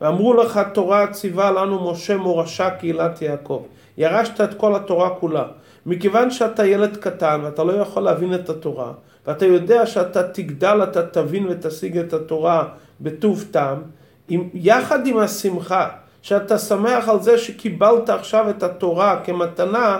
ואמרו 0.00 0.34
לך 0.34 0.60
תורה 0.74 1.06
ציווה 1.06 1.50
לנו 1.50 1.90
משה 1.92 2.16
מורשה 2.16 2.70
קהילת 2.70 3.22
יעקב. 3.22 3.62
ירשת 3.98 4.40
את 4.40 4.54
כל 4.54 4.76
התורה 4.76 5.10
כולה. 5.10 5.44
מכיוון 5.86 6.30
שאתה 6.30 6.66
ילד 6.66 6.96
קטן 6.96 7.40
ואתה 7.42 7.64
לא 7.64 7.72
יכול 7.72 8.02
להבין 8.02 8.34
את 8.34 8.50
התורה, 8.50 8.92
ואתה 9.26 9.46
יודע 9.46 9.86
שאתה 9.86 10.28
תגדל, 10.28 10.80
אתה 10.82 11.06
תבין 11.06 11.46
ותשיג 11.48 11.98
את 11.98 12.12
התורה 12.12 12.64
בטוב 13.00 13.44
טעם, 13.50 13.82
עם, 14.28 14.48
יחד 14.54 15.06
עם 15.06 15.18
השמחה 15.18 15.88
שאתה 16.26 16.58
שמח 16.58 17.08
על 17.08 17.22
זה 17.22 17.38
שקיבלת 17.38 18.10
עכשיו 18.10 18.50
את 18.50 18.62
התורה 18.62 19.20
כמתנה, 19.24 19.98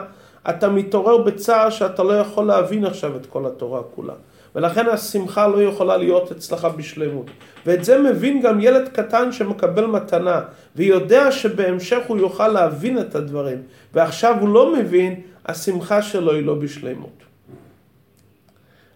אתה 0.51 0.69
מתעורר 0.69 1.19
בצער 1.19 1.71
שאתה 1.71 2.03
לא 2.03 2.13
יכול 2.13 2.47
להבין 2.47 2.85
עכשיו 2.85 3.17
את 3.17 3.27
כל 3.27 3.47
התורה 3.47 3.83
כולה. 3.95 4.13
ולכן 4.55 4.89
השמחה 4.89 5.47
לא 5.47 5.63
יכולה 5.63 5.97
להיות 5.97 6.33
אצלך 6.33 6.65
בשלמות. 6.77 7.27
ואת 7.67 7.85
זה 7.85 7.99
מבין 7.99 8.43
גם 8.43 8.61
ילד 8.61 8.89
קטן 8.89 9.33
שמקבל 9.33 9.87
מתנה, 9.87 10.41
ויודע 10.77 11.33
שבהמשך 11.33 11.99
הוא 12.07 12.19
יוכל 12.19 12.49
להבין 12.49 12.99
את 12.99 13.15
הדברים, 13.15 13.63
ועכשיו 13.95 14.37
הוא 14.41 14.49
לא 14.49 14.77
מבין, 14.77 15.21
השמחה 15.47 16.03
שלו 16.03 16.33
היא 16.33 16.47
לא 16.47 16.55
בשלמות. 16.55 17.23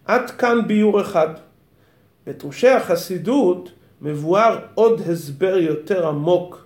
עד 0.05 0.31
כאן 0.31 0.59
ביור 0.67 1.01
אחד. 1.01 1.29
בתרושי 2.27 2.69
החסידות 2.69 3.71
מבואר 4.03 4.59
עוד 4.75 5.01
הסבר 5.11 5.57
יותר 5.59 6.09
עמוק 6.09 6.60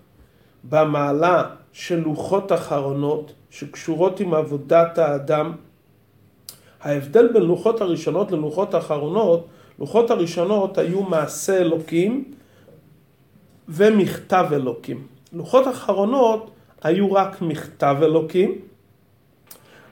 במעלה 0.68 1.42
של 1.72 2.00
לוחות 2.00 2.52
אחרונות 2.52 3.32
שקשורות 3.50 4.20
עם 4.20 4.34
עבודת 4.34 4.98
האדם. 4.98 5.52
ההבדל 6.82 7.32
בין 7.32 7.42
לוחות 7.42 7.80
הראשונות 7.80 8.32
ללוחות 8.32 8.74
האחרונות, 8.74 9.46
לוחות 9.78 10.10
הראשונות 10.10 10.78
היו 10.78 11.02
מעשה 11.02 11.56
אלוקים 11.56 12.24
ומכתב 13.68 14.46
אלוקים. 14.52 15.06
לוחות 15.32 15.68
אחרונות 15.68 16.50
היו 16.82 17.12
רק 17.12 17.42
מכתב 17.42 17.96
אלוקים, 18.02 18.58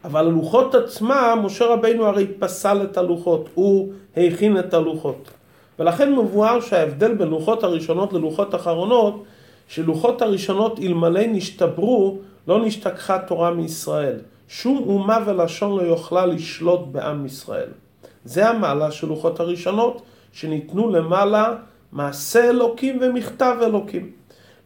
אבל 0.05 0.27
הלוחות 0.27 0.75
עצמם, 0.75 1.41
משה 1.45 1.67
רבינו 1.67 2.07
הרי 2.07 2.27
פסל 2.39 2.83
את 2.83 2.97
הלוחות, 2.97 3.49
הוא 3.55 3.93
הכין 4.17 4.59
את 4.59 4.75
הלוחות. 4.75 5.31
ולכן 5.79 6.15
מבואר 6.15 6.61
שההבדל 6.61 7.15
בין 7.15 7.29
לוחות 7.29 7.65
הראשונות 7.65 8.13
ללוחות 8.13 8.55
אחרונות, 8.55 9.25
שלוחות 9.73 10.23
הראשונות 10.23 10.79
אלמלא 10.83 11.21
נשתברו, 11.27 12.19
לא 12.49 12.65
נשתכחה 12.65 13.19
תורה 13.19 13.51
מישראל. 13.51 14.19
שום 14.49 14.85
אומה 14.87 15.19
ולשון 15.27 15.79
לא 15.79 15.83
יוכלה 15.83 16.27
לשלוט 16.27 16.81
בעם 16.93 17.27
ישראל. 17.27 17.69
זה 18.25 18.49
המעלה 18.49 18.91
של 18.91 19.07
לוחות 19.07 19.41
הראשונות, 19.41 20.03
שניתנו 20.33 20.91
למעלה 20.91 21.55
מעשה 21.93 22.49
אלוקים 22.51 22.99
ומכתב 23.01 23.57
אלוקים. 23.63 24.11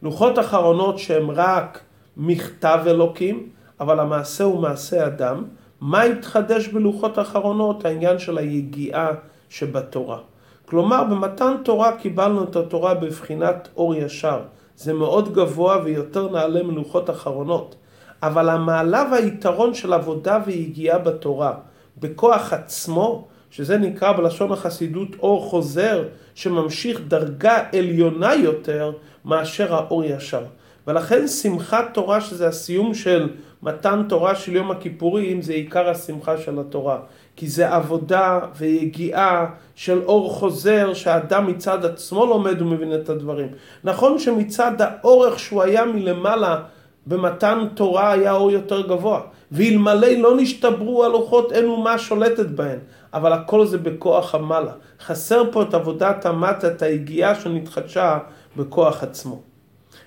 לוחות 0.03 0.39
אחרונות 0.39 0.99
שהם 0.99 1.31
רק 1.31 1.79
מכתב 2.17 2.79
אלוקים, 2.87 3.49
אבל 3.79 3.99
המעשה 3.99 4.43
הוא 4.43 4.59
מעשה 4.59 5.05
אדם. 5.05 5.43
מה 5.81 6.01
התחדש 6.01 6.67
בלוחות 6.67 7.19
אחרונות? 7.19 7.85
העניין 7.85 8.19
של 8.19 8.37
היגיעה 8.37 9.11
שבתורה. 9.49 10.19
כלומר, 10.65 11.03
במתן 11.03 11.53
תורה 11.63 11.97
קיבלנו 11.97 12.43
את 12.43 12.55
התורה 12.55 12.93
בבחינת 12.93 13.67
אור 13.77 13.95
ישר. 13.95 14.39
זה 14.77 14.93
מאוד 14.93 15.33
גבוה 15.33 15.81
ויותר 15.83 16.29
נעלה 16.31 16.63
מלוחות 16.63 17.09
אחרונות. 17.09 17.75
אבל 18.23 18.49
המעלה 18.49 19.09
והיתרון 19.11 19.73
של 19.73 19.93
עבודה 19.93 20.39
ויגיעה 20.45 20.97
בתורה, 20.97 21.53
בכוח 21.97 22.53
עצמו, 22.53 23.27
שזה 23.49 23.77
נקרא 23.77 24.11
בלשון 24.11 24.51
החסידות 24.51 25.09
אור 25.19 25.49
חוזר, 25.49 26.03
שממשיך 26.35 27.01
דרגה 27.07 27.63
עליונה 27.73 28.35
יותר 28.35 28.91
מאשר 29.25 29.75
האור 29.75 30.03
ישר. 30.03 30.43
ולכן 30.87 31.27
שמחת 31.27 31.85
תורה, 31.93 32.21
שזה 32.21 32.47
הסיום 32.47 32.93
של 32.93 33.29
מתן 33.63 34.03
תורה 34.09 34.35
של 34.35 34.55
יום 34.55 34.71
הכיפורים, 34.71 35.41
זה 35.41 35.53
עיקר 35.53 35.89
השמחה 35.89 36.37
של 36.37 36.59
התורה. 36.59 36.99
כי 37.37 37.47
זה 37.47 37.73
עבודה 37.73 38.39
ויגיעה 38.55 39.45
של 39.75 40.01
אור 40.05 40.33
חוזר 40.33 40.93
שהאדם 40.93 41.47
מצד 41.47 41.85
עצמו 41.85 42.25
לומד 42.25 42.61
ומבין 42.61 42.93
את 42.93 43.09
הדברים. 43.09 43.47
נכון 43.83 44.19
שמצד 44.19 44.71
האורך 44.79 45.39
שהוא 45.39 45.61
היה 45.61 45.85
מלמעלה 45.85 46.59
במתן 47.07 47.67
תורה 47.73 48.11
היה 48.11 48.31
אור 48.31 48.51
יותר 48.51 48.87
גבוה. 48.87 49.21
ואלמלא 49.51 50.07
לא 50.07 50.37
נשתברו 50.37 51.05
הלוחות 51.05 51.51
אין 51.51 51.65
אומה 51.65 51.97
שולטת 51.97 52.45
בהן. 52.45 52.79
אבל 53.13 53.33
הכל 53.33 53.65
זה 53.65 53.77
בכוח 53.77 54.35
המעלה. 54.35 54.71
חסר 54.99 55.43
פה 55.51 55.61
את 55.61 55.73
עבודת 55.73 56.25
המטה, 56.25 56.67
את 56.67 56.81
היגיעה 56.81 57.35
שנתחדשה 57.35 58.17
בכוח 58.57 59.03
עצמו. 59.03 59.41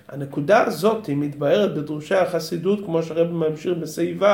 הנקודה 0.09 0.63
הזאת 0.63 1.05
היא 1.05 1.17
מתבהרת 1.17 1.73
בדרושי 1.73 2.15
החסידות, 2.15 2.79
כמו 2.85 3.03
שהרב 3.03 3.31
ממשיך 3.31 3.77
בסעיף 3.77 4.17
ו', 4.21 4.25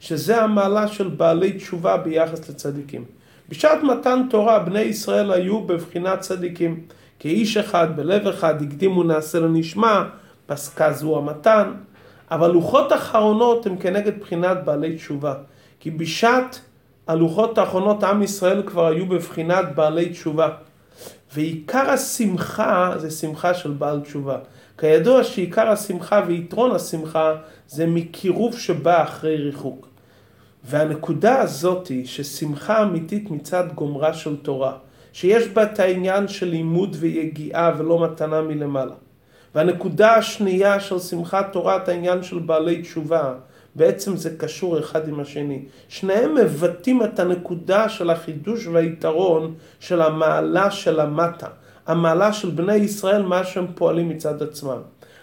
שזה 0.00 0.42
המעלה 0.42 0.88
של 0.88 1.08
בעלי 1.08 1.52
תשובה 1.52 1.96
ביחס 1.96 2.48
לצדיקים. 2.48 3.04
בשעת 3.48 3.82
מתן 3.82 4.22
תורה 4.30 4.58
בני 4.58 4.80
ישראל 4.80 5.32
היו 5.32 5.60
בבחינת 5.60 6.20
צדיקים. 6.20 6.80
כאיש 7.18 7.56
אחד, 7.56 7.96
בלב 7.96 8.26
אחד, 8.26 8.62
הקדימו 8.62 9.02
נעשה 9.02 9.40
לנשמע, 9.40 10.02
פסקה 10.46 10.92
זו 10.92 11.18
המתן. 11.18 11.72
אבל 12.30 12.50
לוחות 12.50 12.92
אחרונות 12.92 13.66
הם 13.66 13.76
כנגד 13.76 14.20
בחינת 14.20 14.64
בעלי 14.64 14.96
תשובה. 14.96 15.34
כי 15.80 15.90
בשעת 15.90 16.60
הלוחות 17.06 17.58
האחרונות 17.58 18.04
עם 18.04 18.22
ישראל 18.22 18.62
כבר 18.66 18.86
היו 18.86 19.06
בבחינת 19.06 19.74
בעלי 19.74 20.08
תשובה. 20.08 20.48
ועיקר 21.34 21.90
השמחה 21.90 22.92
זה 22.96 23.10
שמחה 23.10 23.54
של 23.54 23.70
בעל 23.70 24.00
תשובה. 24.00 24.38
כידוע 24.78 25.24
שעיקר 25.24 25.68
השמחה 25.68 26.22
ויתרון 26.26 26.74
השמחה 26.74 27.34
זה 27.68 27.86
מקירוב 27.86 28.58
שבא 28.58 29.02
אחרי 29.02 29.36
ריחוק. 29.36 29.88
והנקודה 30.64 31.40
הזאת 31.40 31.88
היא 31.88 32.06
ששמחה 32.06 32.82
אמיתית 32.82 33.30
מצד 33.30 33.64
גומרה 33.74 34.14
של 34.14 34.36
תורה, 34.36 34.72
שיש 35.12 35.48
בה 35.48 35.62
את 35.62 35.80
העניין 35.80 36.28
של 36.28 36.46
לימוד 36.46 36.96
ויגיעה 37.00 37.72
ולא 37.78 38.04
מתנה 38.04 38.42
מלמעלה. 38.42 38.94
והנקודה 39.54 40.14
השנייה 40.14 40.80
של 40.80 40.98
שמחת 40.98 41.52
תורה, 41.52 41.76
את 41.76 41.88
העניין 41.88 42.22
של 42.22 42.38
בעלי 42.38 42.82
תשובה, 42.82 43.34
בעצם 43.74 44.16
זה 44.16 44.36
קשור 44.38 44.78
אחד 44.78 45.08
עם 45.08 45.20
השני. 45.20 45.62
שניהם 45.88 46.34
מבטאים 46.34 47.02
את 47.02 47.20
הנקודה 47.20 47.88
של 47.88 48.10
החידוש 48.10 48.66
והיתרון 48.66 49.54
של 49.80 50.02
המעלה 50.02 50.70
של 50.70 51.00
המטה. 51.00 51.48
המעלה 51.86 52.32
של 52.32 52.50
בני 52.50 52.74
ישראל, 52.74 53.22
מה 53.22 53.44
שהם 53.44 53.66
פועלים 53.74 54.08
מצד 54.08 54.42
עצמם. 54.42 54.78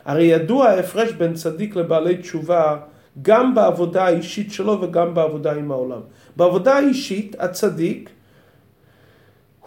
הרי 0.06 0.24
ידוע 0.24 0.68
ההפרש 0.68 1.12
בין 1.12 1.34
צדיק 1.34 1.76
לבעלי 1.76 2.18
תשובה 2.18 2.78
גם 3.22 3.56
בעבודה 3.56 4.06
האישית 4.06 4.52
שלו 4.52 4.82
וגם 4.82 5.14
בעבודה 5.14 5.54
עם 5.54 5.72
העולם. 5.72 6.00
בעבודה 6.36 6.74
האישית, 6.74 7.36
הצדיק, 7.40 8.10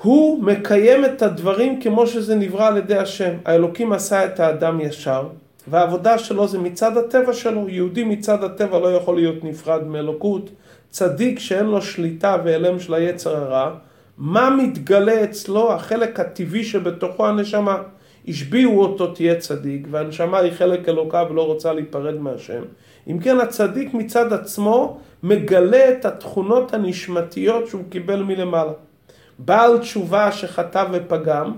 הוא 0.02 0.42
מקיים 0.42 1.04
את 1.04 1.22
הדברים 1.22 1.80
כמו 1.80 2.06
שזה 2.06 2.34
נברא 2.34 2.66
על 2.66 2.76
ידי 2.76 2.96
השם. 2.96 3.34
האלוקים 3.44 3.92
עשה 3.92 4.24
את 4.24 4.40
האדם 4.40 4.80
ישר, 4.80 5.28
והעבודה 5.68 6.18
שלו 6.18 6.48
זה 6.48 6.58
מצד 6.58 6.96
הטבע 6.96 7.32
שלו. 7.32 7.68
יהודי 7.68 8.04
מצד 8.04 8.44
הטבע 8.44 8.78
לא 8.78 8.88
יכול 8.88 9.16
להיות 9.16 9.44
נפרד 9.44 9.86
מאלוקות. 9.86 10.50
צדיק 10.90 11.38
שאין 11.38 11.66
לו 11.66 11.82
שליטה 11.82 12.36
והלם 12.44 12.80
של 12.80 12.94
היצר 12.94 13.36
הרע, 13.36 13.74
מה 14.18 14.50
מתגלה 14.50 15.24
אצלו? 15.24 15.72
החלק 15.72 16.20
הטבעי 16.20 16.64
שבתוכו 16.64 17.26
הנשמה. 17.26 17.82
השביעו 18.28 18.80
אותו 18.82 19.14
תהיה 19.14 19.34
צדיק, 19.34 19.86
והנשמה 19.90 20.38
היא 20.38 20.52
חלק 20.52 20.88
אלוקה 20.88 21.24
ולא 21.30 21.46
רוצה 21.46 21.72
להיפרד 21.72 22.14
מהשם. 22.20 22.62
אם 23.08 23.18
כן, 23.18 23.40
הצדיק 23.40 23.94
מצד 23.94 24.32
עצמו 24.32 24.98
מגלה 25.22 25.88
את 25.88 26.04
התכונות 26.04 26.74
הנשמתיות 26.74 27.66
שהוא 27.66 27.82
קיבל 27.90 28.22
מלמעלה. 28.22 28.72
בעל 29.38 29.78
תשובה 29.78 30.32
שחטא 30.32 30.84
ופגם, 30.92 31.52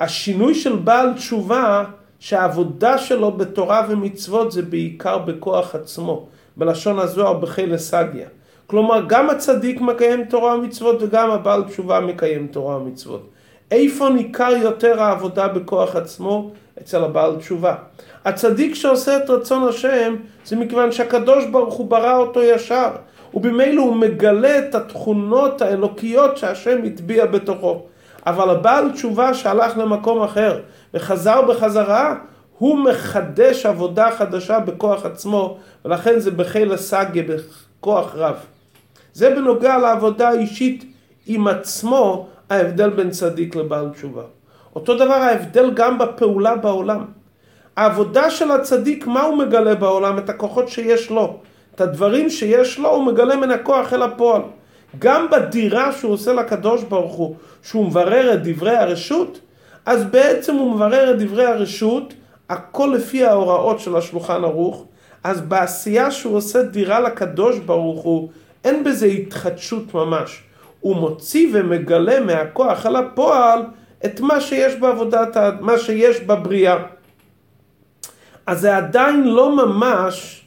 השינוי 0.00 0.54
של 0.54 0.76
בעל 0.76 1.14
תשובה 1.14 1.84
שהעבודה 2.18 2.98
שלו 2.98 3.32
בתורה 3.32 3.86
ומצוות 3.90 4.52
זה 4.52 4.62
בעיקר 4.62 5.18
בכוח 5.18 5.74
עצמו. 5.74 6.26
בלשון 6.56 6.98
הזוהר 6.98 7.32
בחיל 7.32 7.76
סגיה. 7.76 8.28
כלומר, 8.66 9.04
גם 9.06 9.30
הצדיק 9.30 9.80
מקיים 9.80 10.24
תורה 10.24 10.54
ומצוות 10.56 11.02
וגם 11.02 11.30
הבעל 11.30 11.64
תשובה 11.64 12.00
מקיים 12.00 12.46
תורה 12.46 12.76
ומצוות. 12.76 13.30
איפה 13.70 14.08
ניכר 14.08 14.52
יותר 14.62 15.02
העבודה 15.02 15.48
בכוח 15.48 15.96
עצמו? 15.96 16.50
אצל 16.80 17.04
הבעל 17.04 17.36
תשובה. 17.36 17.74
הצדיק 18.24 18.74
שעושה 18.74 19.16
את 19.16 19.30
רצון 19.30 19.68
השם 19.68 20.16
זה 20.44 20.56
מכיוון 20.56 20.92
שהקדוש 20.92 21.44
ברוך 21.44 21.74
הוא 21.74 21.86
ברא 21.86 22.16
אותו 22.16 22.42
ישר 22.42 22.90
ובמילא 23.34 23.82
הוא 23.82 23.96
מגלה 23.96 24.58
את 24.58 24.74
התכונות 24.74 25.62
האלוקיות 25.62 26.36
שהשם 26.36 26.78
הטביע 26.86 27.26
בתוכו. 27.26 27.82
אבל 28.26 28.50
הבעל 28.50 28.92
תשובה 28.92 29.34
שהלך 29.34 29.78
למקום 29.78 30.22
אחר 30.22 30.60
וחזר 30.94 31.42
בחזרה 31.42 32.14
הוא 32.58 32.78
מחדש 32.78 33.66
עבודה 33.66 34.10
חדשה 34.10 34.60
בכוח 34.60 35.06
עצמו 35.06 35.58
ולכן 35.84 36.18
זה 36.18 36.30
בחיל 36.30 36.72
הסגיה 36.72 37.22
בכוח 37.22 38.14
רב. 38.14 38.36
זה 39.14 39.30
בנוגע 39.30 39.78
לעבודה 39.78 40.28
האישית 40.28 40.84
עם 41.26 41.48
עצמו 41.48 42.26
ההבדל 42.50 42.90
בין 42.90 43.10
צדיק 43.10 43.56
לבעל 43.56 43.88
תשובה. 43.90 44.22
אותו 44.76 44.94
דבר 44.94 45.14
ההבדל 45.14 45.70
גם 45.74 45.98
בפעולה 45.98 46.56
בעולם. 46.56 47.04
העבודה 47.76 48.30
של 48.30 48.50
הצדיק, 48.50 49.06
מה 49.06 49.22
הוא 49.22 49.36
מגלה 49.36 49.74
בעולם? 49.74 50.18
את 50.18 50.28
הכוחות 50.28 50.68
שיש 50.68 51.10
לו. 51.10 51.38
את 51.74 51.80
הדברים 51.80 52.30
שיש 52.30 52.78
לו 52.78 52.88
הוא 52.90 53.04
מגלה 53.04 53.36
מן 53.36 53.50
הכוח 53.50 53.92
אל 53.92 54.02
הפועל. 54.02 54.42
גם 54.98 55.26
בדירה 55.30 55.92
שהוא 55.92 56.12
עושה 56.12 56.32
לקדוש 56.32 56.82
ברוך 56.82 57.14
הוא, 57.14 57.36
שהוא 57.62 57.86
מברר 57.86 58.34
את 58.34 58.42
דברי 58.42 58.76
הרשות, 58.76 59.40
אז 59.86 60.04
בעצם 60.04 60.54
הוא 60.54 60.74
מברר 60.74 61.10
את 61.10 61.18
דברי 61.18 61.44
הרשות, 61.44 62.14
הכל 62.48 62.92
לפי 62.96 63.24
ההוראות 63.24 63.80
של 63.80 63.96
השולחן 63.96 64.44
ערוך, 64.44 64.84
אז 65.24 65.40
בעשייה 65.40 66.10
שהוא 66.10 66.36
עושה 66.36 66.62
דירה 66.62 67.00
לקדוש 67.00 67.58
ברוך 67.58 68.02
הוא, 68.02 68.28
אין 68.64 68.84
בזה 68.84 69.06
התחדשות 69.06 69.94
ממש. 69.94 70.42
הוא 70.80 70.96
מוציא 70.96 71.48
ומגלה 71.52 72.20
מהכוח 72.20 72.86
אל 72.86 72.96
הפועל 72.96 73.62
את 74.04 74.20
מה 74.20 74.40
שיש 74.40 74.74
בעבודת, 74.74 75.36
מה 75.60 75.78
שיש 75.78 76.20
בבריאה. 76.20 76.76
אז 78.46 78.60
זה 78.60 78.76
עדיין 78.76 79.24
לא 79.24 79.56
ממש 79.56 80.44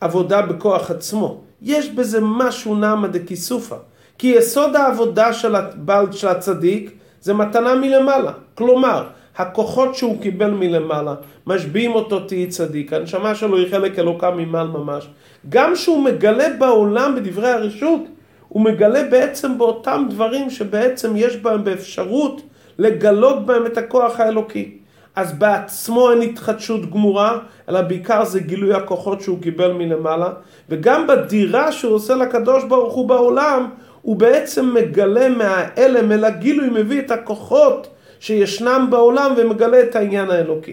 עבודה 0.00 0.42
בכוח 0.42 0.90
עצמו. 0.90 1.40
יש 1.62 1.90
בזה 1.90 2.18
משהו 2.22 2.74
נעמא 2.74 3.08
דקיסופא. 3.08 3.76
כי 4.18 4.26
יסוד 4.26 4.76
העבודה 4.76 5.32
של 5.32 5.54
הבעל 5.54 6.12
של 6.12 6.28
הצדיק 6.28 6.90
זה 7.20 7.34
מתנה 7.34 7.74
מלמעלה. 7.74 8.32
כלומר, 8.54 9.06
הכוחות 9.36 9.94
שהוא 9.94 10.22
קיבל 10.22 10.50
מלמעלה, 10.50 11.14
משביעים 11.46 11.92
אותו 11.92 12.20
תהי 12.20 12.46
צדיק, 12.46 12.92
הנשמה 12.92 13.34
שלו 13.34 13.56
היא 13.56 13.70
חלק 13.70 13.98
אלוקה 13.98 14.30
ממעל 14.30 14.66
ממש. 14.66 15.08
גם 15.48 15.76
שהוא 15.76 16.02
מגלה 16.02 16.48
בעולם 16.58 17.14
בדברי 17.16 17.48
הרשות, 17.48 18.00
הוא 18.48 18.62
מגלה 18.62 19.02
בעצם 19.10 19.58
באותם 19.58 20.06
דברים 20.10 20.50
שבעצם 20.50 21.16
יש 21.16 21.36
בהם 21.36 21.64
באפשרות 21.64 22.42
לגלות 22.78 23.46
בהם 23.46 23.66
את 23.66 23.78
הכוח 23.78 24.20
האלוקי. 24.20 24.78
אז 25.16 25.32
בעצמו 25.32 26.10
אין 26.10 26.22
התחדשות 26.22 26.90
גמורה, 26.90 27.38
אלא 27.68 27.80
בעיקר 27.80 28.24
זה 28.24 28.40
גילוי 28.40 28.74
הכוחות 28.74 29.20
שהוא 29.20 29.42
קיבל 29.42 29.72
מלמעלה, 29.72 30.30
וגם 30.68 31.06
בדירה 31.06 31.72
שהוא 31.72 31.94
עושה 31.94 32.14
לקדוש 32.14 32.64
ברוך 32.64 32.94
הוא 32.94 33.08
בעולם, 33.08 33.68
הוא 34.02 34.16
בעצם 34.16 34.74
מגלה 34.74 35.28
מההלם 35.28 36.12
אל 36.12 36.24
הגילוי, 36.24 36.68
מביא 36.70 37.00
את 37.00 37.10
הכוחות 37.10 37.88
שישנם 38.26 38.86
בעולם 38.90 39.34
ומגלה 39.36 39.80
את 39.80 39.96
העניין 39.96 40.30
האלוקי. 40.30 40.72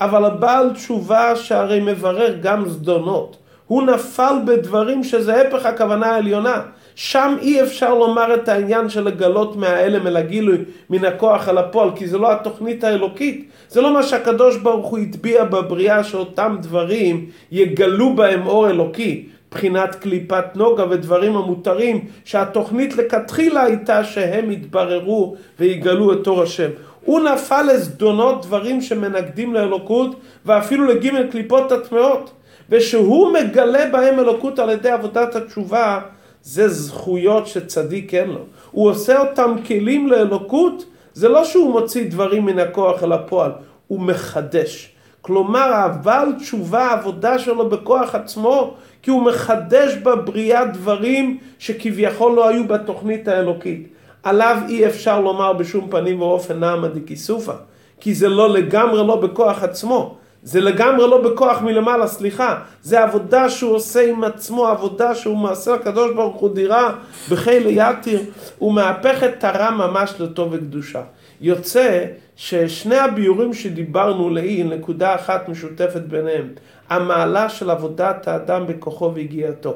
אבל 0.00 0.24
הבעל 0.24 0.70
תשובה 0.70 1.36
שהרי 1.36 1.80
מברר 1.80 2.34
גם 2.42 2.68
זדונות. 2.68 3.36
הוא 3.66 3.82
נפל 3.82 4.34
בדברים 4.46 5.04
שזה 5.04 5.40
הפך 5.40 5.66
הכוונה 5.66 6.06
העליונה. 6.06 6.60
שם 6.94 7.36
אי 7.42 7.62
אפשר 7.62 7.94
לומר 7.94 8.34
את 8.34 8.48
העניין 8.48 8.88
של 8.88 9.04
לגלות 9.04 9.56
מההלם 9.56 10.06
אל 10.06 10.16
הגילוי, 10.16 10.58
מן 10.90 11.04
הכוח 11.04 11.48
אל 11.48 11.58
הפועל, 11.58 11.88
כי 11.96 12.06
זה 12.06 12.18
לא 12.18 12.32
התוכנית 12.32 12.84
האלוקית. 12.84 13.50
זה 13.68 13.80
לא 13.80 13.92
מה 13.92 14.02
שהקדוש 14.02 14.56
ברוך 14.56 14.86
הוא 14.86 14.98
הטביע 14.98 15.44
בבריאה 15.44 16.04
שאותם 16.04 16.56
דברים 16.60 17.26
יגלו 17.52 18.14
בהם 18.14 18.46
אור 18.46 18.70
אלוקי. 18.70 19.28
בחינת 19.54 19.94
קליפת 19.94 20.44
נוגה 20.54 20.84
ודברים 20.90 21.36
המותרים, 21.36 22.04
שהתוכנית 22.24 22.96
לכתחילה 22.96 23.62
הייתה 23.62 24.04
שהם 24.04 24.50
יתבררו 24.50 25.36
ויגלו 25.60 26.12
את 26.12 26.26
אור 26.26 26.42
השם. 26.42 26.70
הוא 27.04 27.20
נפל 27.20 27.62
לזדונות 27.62 28.46
דברים 28.46 28.80
שמנגדים 28.80 29.54
לאלוקות 29.54 30.20
ואפילו 30.46 30.84
לגימל 30.84 31.26
קליפות 31.30 31.72
הטמעות. 31.72 32.30
ושהוא 32.70 33.32
מגלה 33.32 33.90
בהם 33.92 34.18
אלוקות 34.20 34.58
על 34.58 34.70
ידי 34.70 34.90
עבודת 34.90 35.36
התשובה, 35.36 36.00
זה 36.42 36.68
זכויות 36.68 37.46
שצדיק 37.46 38.14
אין 38.14 38.30
לו. 38.30 38.40
הוא 38.70 38.90
עושה 38.90 39.20
אותם 39.20 39.54
כלים 39.66 40.08
לאלוקות, 40.08 40.84
זה 41.14 41.28
לא 41.28 41.44
שהוא 41.44 41.72
מוציא 41.72 42.10
דברים 42.10 42.46
מן 42.46 42.58
הכוח 42.58 43.02
אל 43.02 43.12
הפועל, 43.12 43.50
הוא 43.88 44.00
מחדש. 44.00 44.94
כלומר, 45.20 45.72
הבעל 45.72 46.32
תשובה, 46.32 46.86
העבודה 46.86 47.38
שלו 47.38 47.68
בכוח 47.68 48.14
עצמו, 48.14 48.74
כי 49.04 49.10
הוא 49.10 49.22
מחדש 49.22 49.94
בבריאה 49.94 50.64
דברים 50.64 51.38
שכביכול 51.58 52.32
לא 52.32 52.48
היו 52.48 52.68
בתוכנית 52.68 53.28
האלוקית. 53.28 53.88
עליו 54.22 54.56
אי 54.68 54.86
אפשר 54.86 55.20
לומר 55.20 55.52
בשום 55.52 55.88
פנים 55.90 56.22
ואופן 56.22 56.60
נעמא 56.60 56.88
דקיסופא, 56.88 57.52
כי 58.00 58.14
זה 58.14 58.28
לא 58.28 58.50
לגמרי 58.50 59.06
לא 59.06 59.16
בכוח 59.16 59.62
עצמו. 59.62 60.16
זה 60.42 60.60
לגמרי 60.60 61.10
לא 61.10 61.22
בכוח 61.22 61.62
מלמעלה, 61.62 62.06
סליחה. 62.06 62.58
זה 62.82 63.02
עבודה 63.02 63.50
שהוא 63.50 63.74
עושה 63.74 64.10
עם 64.10 64.24
עצמו, 64.24 64.66
עבודה 64.66 65.14
שהוא 65.14 65.36
מעשה 65.36 65.74
הקדוש 65.74 66.14
ברוך 66.14 66.36
הוא 66.36 66.54
דירה 66.54 66.92
בחיל 67.30 67.66
יתיר. 67.66 68.20
הוא 68.58 68.74
מהפך 68.74 69.22
את 69.24 69.40
תרה 69.40 69.70
ממש 69.70 70.14
לטוב 70.18 70.48
וקדושה. 70.52 71.02
יוצא 71.44 72.04
ששני 72.36 72.96
הביורים 72.96 73.54
שדיברנו 73.54 74.30
לעיל, 74.30 74.74
נקודה 74.74 75.14
אחת 75.14 75.48
משותפת 75.48 76.00
ביניהם. 76.00 76.48
המעלה 76.90 77.48
של 77.48 77.70
עבודת 77.70 78.28
האדם 78.28 78.66
בכוחו 78.66 79.14
והגיעתו. 79.14 79.74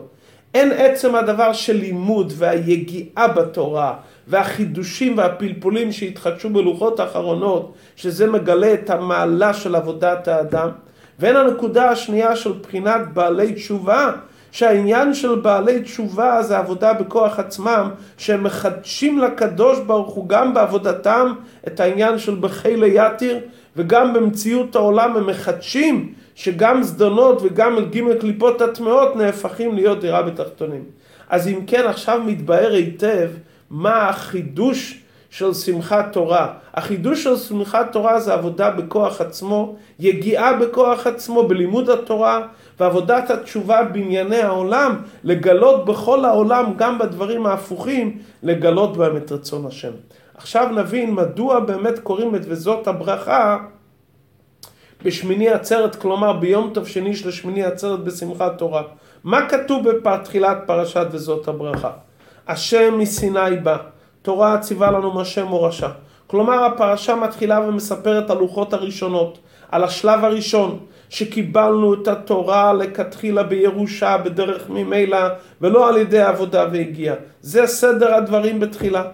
אין 0.54 0.72
עצם 0.72 1.14
הדבר 1.14 1.52
של 1.52 1.76
לימוד 1.76 2.32
והיגיעה 2.36 3.28
בתורה 3.28 3.94
והחידושים 4.28 5.18
והפלפולים 5.18 5.92
שהתחדשו 5.92 6.50
בלוחות 6.50 7.00
האחרונות, 7.00 7.74
שזה 7.96 8.26
מגלה 8.26 8.74
את 8.74 8.90
המעלה 8.90 9.54
של 9.54 9.74
עבודת 9.74 10.28
האדם. 10.28 10.68
ואין 11.18 11.36
הנקודה 11.36 11.90
השנייה 11.90 12.36
של 12.36 12.52
בחינת 12.62 13.00
בעלי 13.12 13.52
תשובה, 13.52 14.12
שהעניין 14.52 15.14
של 15.14 15.34
בעלי 15.34 15.82
תשובה 15.82 16.42
זה 16.42 16.58
עבודה 16.58 16.92
בכוח 16.92 17.38
עצמם, 17.38 17.90
שהם 18.18 18.44
מחדשים 18.44 19.18
לקדוש 19.18 19.78
ברוך 19.78 20.14
הוא 20.14 20.28
גם 20.28 20.54
בעבודתם 20.54 21.32
את 21.66 21.80
העניין 21.80 22.18
של 22.18 22.34
בחיל 22.34 22.84
יתיר, 22.86 23.38
וגם 23.76 24.14
במציאות 24.14 24.76
העולם 24.76 25.16
הם 25.16 25.26
מחדשים 25.26 26.12
שגם 26.34 26.82
זדונות 26.82 27.42
וגם 27.42 27.76
ג' 27.90 28.18
קליפות 28.20 28.60
הטמעות 28.60 29.16
נהפכים 29.16 29.74
להיות 29.74 30.00
דירה 30.00 30.22
בתחתונים. 30.22 30.84
אז 31.28 31.48
אם 31.48 31.60
כן 31.66 31.86
עכשיו 31.86 32.20
מתבהר 32.26 32.72
היטב 32.72 33.30
מה 33.70 34.08
החידוש 34.08 35.00
של 35.30 35.54
שמחת 35.54 36.12
תורה. 36.12 36.52
החידוש 36.74 37.24
של 37.24 37.36
שמחת 37.36 37.92
תורה 37.92 38.20
זה 38.20 38.34
עבודה 38.34 38.70
בכוח 38.70 39.20
עצמו, 39.20 39.76
יגיעה 39.98 40.52
בכוח 40.52 41.06
עצמו 41.06 41.48
בלימוד 41.48 41.90
התורה 41.90 42.46
ועבודת 42.80 43.30
התשובה 43.30 43.82
בענייני 43.82 44.42
העולם, 44.42 44.96
לגלות 45.24 45.84
בכל 45.84 46.24
העולם, 46.24 46.72
גם 46.76 46.98
בדברים 46.98 47.46
ההפוכים, 47.46 48.18
לגלות 48.42 48.96
בהם 48.96 49.16
את 49.16 49.32
רצון 49.32 49.66
השם. 49.66 49.92
עכשיו 50.34 50.68
נבין 50.68 51.14
מדוע 51.14 51.60
באמת 51.60 51.98
קוראים 51.98 52.34
את 52.34 52.40
וזאת 52.44 52.88
הברכה 52.88 53.58
בשמיני 55.04 55.48
עצרת, 55.48 55.96
כלומר 55.96 56.32
ביום 56.32 56.70
טוב 56.74 56.86
שני 56.86 57.16
של 57.16 57.30
שמיני 57.30 57.64
עצרת 57.64 58.04
בשמחת 58.04 58.58
תורה. 58.58 58.82
מה 59.24 59.48
כתוב 59.48 59.90
בתחילת 59.90 60.58
פרשת 60.66 61.06
וזאת 61.10 61.48
הברכה? 61.48 61.90
השם 62.48 62.98
מסיני 62.98 63.56
בא, 63.62 63.76
תורה 64.22 64.58
ציווה 64.58 64.90
לנו 64.90 65.14
משה 65.14 65.44
מורשה. 65.44 65.88
כלומר 66.26 66.64
הפרשה 66.64 67.14
מתחילה 67.16 67.60
ומספרת 67.60 68.30
על 68.30 68.38
לוחות 68.38 68.72
הראשונות, 68.72 69.38
על 69.70 69.84
השלב 69.84 70.24
הראשון, 70.24 70.78
שקיבלנו 71.08 71.94
את 71.94 72.08
התורה 72.08 72.72
לכתחילה 72.72 73.42
בירושה 73.42 74.16
בדרך 74.16 74.70
ממילא 74.70 75.28
ולא 75.60 75.88
על 75.88 75.96
ידי 75.96 76.20
עבודה 76.20 76.66
והגיעה. 76.72 77.14
זה 77.40 77.66
סדר 77.66 78.14
הדברים 78.14 78.60
בתחילה. 78.60 79.04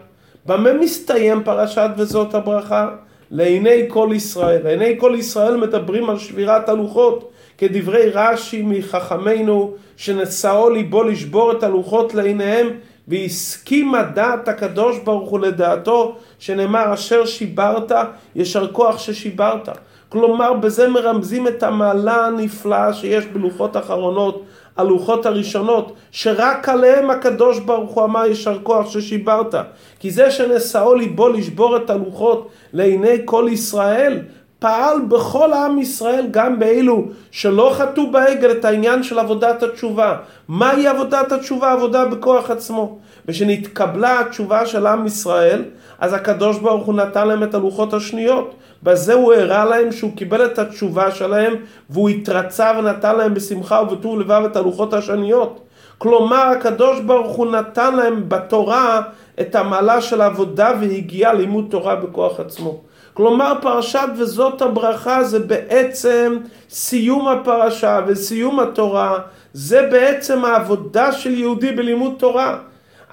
במה 0.47 0.73
מסתיים 0.73 1.43
פרשת 1.45 1.90
וזאת 1.97 2.35
הברכה? 2.35 2.88
לעיני 3.31 3.85
כל 3.88 4.09
ישראל. 4.12 4.61
לעיני 4.64 4.97
כל 4.99 5.14
ישראל 5.19 5.57
מדברים 5.57 6.11
על 6.11 6.19
שבירת 6.19 6.69
הלוחות, 6.69 7.31
כדברי 7.59 8.11
רש"י 8.11 8.62
מחכמינו, 8.62 9.75
שנשאו 9.97 10.71
ליבו 10.71 11.03
לשבור 11.03 11.53
את 11.53 11.62
הלוחות 11.62 12.14
לעיניהם, 12.14 12.69
והסכימה 13.09 14.03
דעת 14.03 14.49
הקדוש 14.49 14.99
ברוך 14.99 15.31
הוא 15.31 15.40
לדעתו, 15.40 16.17
שנאמר 16.38 16.95
אשר 16.95 17.27
שיברת, 17.27 17.93
ישר 18.35 18.73
כוח 18.73 18.99
ששיברת. 18.99 19.69
כלומר, 20.14 20.53
בזה 20.53 20.88
מרמזים 20.88 21.48
את 21.48 21.62
המעלה 21.62 22.27
הנפלאה 22.27 22.92
שיש 22.92 23.27
בלוחות 23.27 23.77
אחרונות, 23.77 24.42
הלוחות 24.77 25.27
הראשונות, 25.27 25.92
שרק 26.11 26.68
עליהם 26.68 27.11
הקדוש 27.11 27.59
ברוך 27.59 27.90
הוא 27.90 28.05
אמר 28.05 28.24
יישר 28.27 28.59
כוח 28.62 28.90
ששיברת. 28.90 29.55
כי 30.00 30.11
זה 30.11 30.31
שנשאו 30.31 30.94
ליבו 30.94 31.29
לשבור 31.29 31.77
את 31.77 31.90
הלוחות 31.90 32.48
לעיני 32.72 33.16
כל 33.24 33.46
ישראל, 33.50 34.20
פעל 34.64 35.00
בכל 35.09 35.53
עם 35.53 35.79
ישראל, 35.79 36.27
גם 36.31 36.59
באלו 36.59 37.05
שלא 37.31 37.70
חטאו 37.74 38.11
בעגל, 38.11 38.50
את 38.50 38.64
העניין 38.64 39.03
של 39.03 39.18
עבודת 39.18 39.62
התשובה. 39.62 40.16
מהי 40.48 40.87
עבודת 40.87 41.33
התשובה? 41.33 41.72
עבודה 41.72 42.05
בכוח 42.05 42.50
עצמו. 42.50 42.98
ושנתקבלה 43.29 44.20
התשובה 44.20 44.66
של 44.66 44.87
עם 44.87 45.07
ישראל, 45.07 45.62
אז 45.98 46.12
הקדוש 46.12 46.59
ברוך 46.59 46.87
הוא 46.87 46.94
נתן 46.94 47.29
להם 47.29 47.42
את 47.42 47.55
הלוחות 47.55 47.94
השניות. 47.94 48.55
בזה 48.83 49.14
הוא 49.14 49.35
הראה 49.35 49.64
להם 49.64 49.92
שהוא 49.92 50.16
קיבל 50.16 50.44
את 50.44 50.59
התשובה 50.59 51.11
שלהם, 51.11 51.55
והוא 51.90 52.09
התרצה 52.09 52.72
ונתן 52.79 53.16
להם 53.16 53.35
בשמחה 53.35 53.83
ובטוב 53.83 54.20
לבב 54.20 54.42
את 54.44 54.57
הלוחות 54.57 54.94
השניות. 54.94 55.61
כלומר, 55.98 56.42
הקדוש 56.42 57.00
ברוך 57.00 57.37
הוא 57.37 57.46
נתן 57.46 57.96
להם 57.96 58.29
בתורה 58.29 59.00
את 59.40 59.55
המעלה 59.55 60.00
של 60.00 60.20
העבודה 60.20 60.72
והגיע 60.81 61.33
לימוד 61.33 61.66
תורה 61.70 61.96
בכוח 61.96 62.40
עצמו. 62.40 62.81
כלומר 63.14 63.53
פרשת 63.62 64.09
וזאת 64.18 64.62
הברכה 64.62 65.24
זה 65.24 65.38
בעצם 65.38 66.38
סיום 66.70 67.29
הפרשה 67.29 68.00
וסיום 68.07 68.61
התורה, 68.61 69.18
זה 69.53 69.88
בעצם 69.90 70.44
העבודה 70.44 71.12
של 71.12 71.35
יהודי 71.38 71.72
בלימוד 71.72 72.14
תורה. 72.18 72.59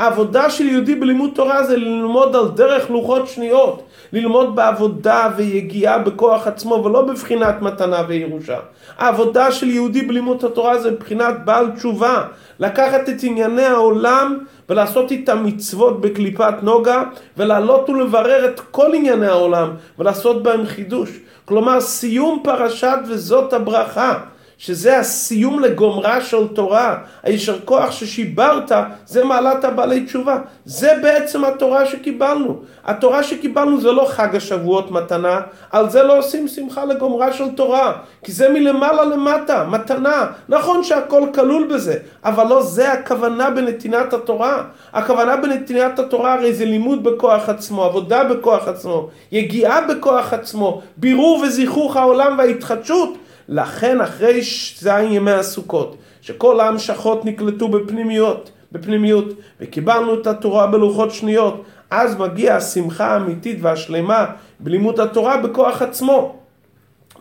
העבודה 0.02 0.50
של 0.50 0.68
יהודי 0.68 0.96
בלימוד 0.96 1.30
תורה 1.34 1.64
זה 1.64 1.78
ללמוד 1.78 2.36
על 2.36 2.48
דרך 2.48 2.90
לוחות 2.90 3.28
שניות, 3.28 3.84
ללמוד 4.14 4.56
בעבודה 4.56 5.30
ויגיעה 5.36 5.98
בכוח 6.00 6.48
עצמו 6.48 6.84
ולא 6.86 7.02
בבחינת 7.02 7.62
מתנה 7.62 8.02
וירושה. 8.08 8.58
העבודה 8.98 9.52
של 9.52 9.70
יהודי 9.70 10.02
בלימוד 10.02 10.46
התורה 10.46 10.80
זה 10.80 10.92
בבחינת 10.92 11.36
בעל 11.46 11.72
תשובה, 11.72 12.24
לקחת 12.60 13.10
את 13.10 13.24
ענייני 13.24 13.64
העולם 13.66 14.38
ולעשות 14.70 15.12
איתם 15.12 15.46
מצוות 15.46 16.02
בקליפת 16.02 16.54
נוגה 16.62 17.04
ולעלות 17.38 17.90
ולברר 17.90 18.46
את 18.46 18.60
כל 18.72 18.94
ענייני 18.94 19.28
העולם 19.28 19.70
ולעשות 20.00 20.44
בהם 20.44 20.66
חידוש. 20.66 21.10
כלומר 21.46 21.82
סיום 21.82 22.40
פרשת 22.44 22.98
וזאת 23.08 23.54
הברכה. 23.54 24.20
שזה 24.62 25.00
הסיום 25.00 25.60
לגומרה 25.60 26.22
של 26.22 26.48
תורה, 26.48 26.98
הישר 27.24 27.60
כוח 27.66 27.92
ששיברת, 27.92 28.72
זה 29.06 29.24
מעלת 29.24 29.64
הבעלי 29.64 30.06
תשובה. 30.06 30.38
זה 30.66 30.92
בעצם 31.02 31.46
התורה 31.46 31.86
שקיבלנו. 31.86 32.60
התורה 32.86 33.24
שקיבלנו 33.24 33.82
זה 33.82 33.92
לא 33.92 34.06
חג 34.10 34.36
השבועות 34.36 34.92
מתנה, 34.92 35.40
על 35.72 35.90
זה 35.90 36.04
לא 36.04 36.18
עושים 36.18 36.48
שמחה 36.48 36.86
לגומרה 36.86 37.34
של 37.34 37.52
תורה, 37.56 37.94
כי 38.24 38.32
זה 38.32 38.50
מלמעלה 38.50 39.04
למטה, 39.04 39.66
מתנה. 39.70 40.26
נכון 40.50 40.84
שהכל 40.84 41.28
כלול 41.34 41.68
בזה, 41.74 41.98
אבל 42.26 42.48
לא 42.48 42.64
זה 42.64 42.92
הכוונה 42.92 43.50
בנתינת 43.50 44.14
התורה. 44.14 44.64
הכוונה 44.94 45.38
בנתינת 45.38 46.00
התורה 46.00 46.34
הרי 46.34 46.54
זה 46.54 46.66
לימוד 46.66 47.04
בכוח 47.04 47.50
עצמו, 47.50 47.84
עבודה 47.84 48.24
בכוח 48.24 48.68
עצמו, 48.68 49.10
יגיעה 49.32 49.82
בכוח 49.82 50.34
עצמו, 50.34 50.82
בירור 50.98 51.38
וזיכוך 51.38 51.98
העולם 51.98 52.38
וההתחדשות. 52.38 53.18
לכן 53.52 54.02
אחרי 54.02 54.42
זין 54.78 55.12
ימי 55.12 55.32
הסוכות, 55.32 55.96
שכל 56.22 56.60
העם 56.60 56.80
שחות 56.80 57.26
נקלטו 57.26 57.68
בפנימיות, 57.68 58.52
בפנימיות, 58.72 59.26
וקיבלנו 59.62 60.14
את 60.14 60.28
התורה 60.28 60.68
בלוחות 60.68 61.12
שניות, 61.12 61.64
אז 61.90 62.16
מגיעה 62.16 62.58
השמחה 62.58 63.06
האמיתית 63.06 63.58
והשלמה 63.62 64.26
בלימוד 64.60 65.00
התורה 65.00 65.38
בכוח 65.38 65.82
עצמו. 65.82 66.36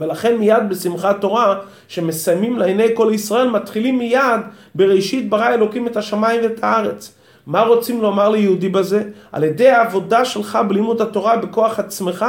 ולכן 0.00 0.36
מיד 0.36 0.68
בשמחת 0.68 1.20
תורה, 1.20 1.60
שמסיימים 1.88 2.58
לעיני 2.58 2.86
כל 2.94 3.10
ישראל, 3.14 3.48
מתחילים 3.48 3.98
מיד 3.98 4.40
בראשית 4.74 5.30
ברא 5.30 5.54
אלוקים 5.54 5.86
את 5.86 5.96
השמיים 5.96 6.40
ואת 6.42 6.64
הארץ. 6.64 7.14
מה 7.46 7.62
רוצים 7.62 8.02
לומר 8.02 8.28
ליהודי 8.28 8.68
בזה? 8.68 9.02
על 9.32 9.44
ידי 9.44 9.68
העבודה 9.68 10.24
שלך 10.24 10.58
בלימוד 10.68 11.00
התורה 11.00 11.36
בכוח 11.36 11.78
עצמך, 11.78 12.26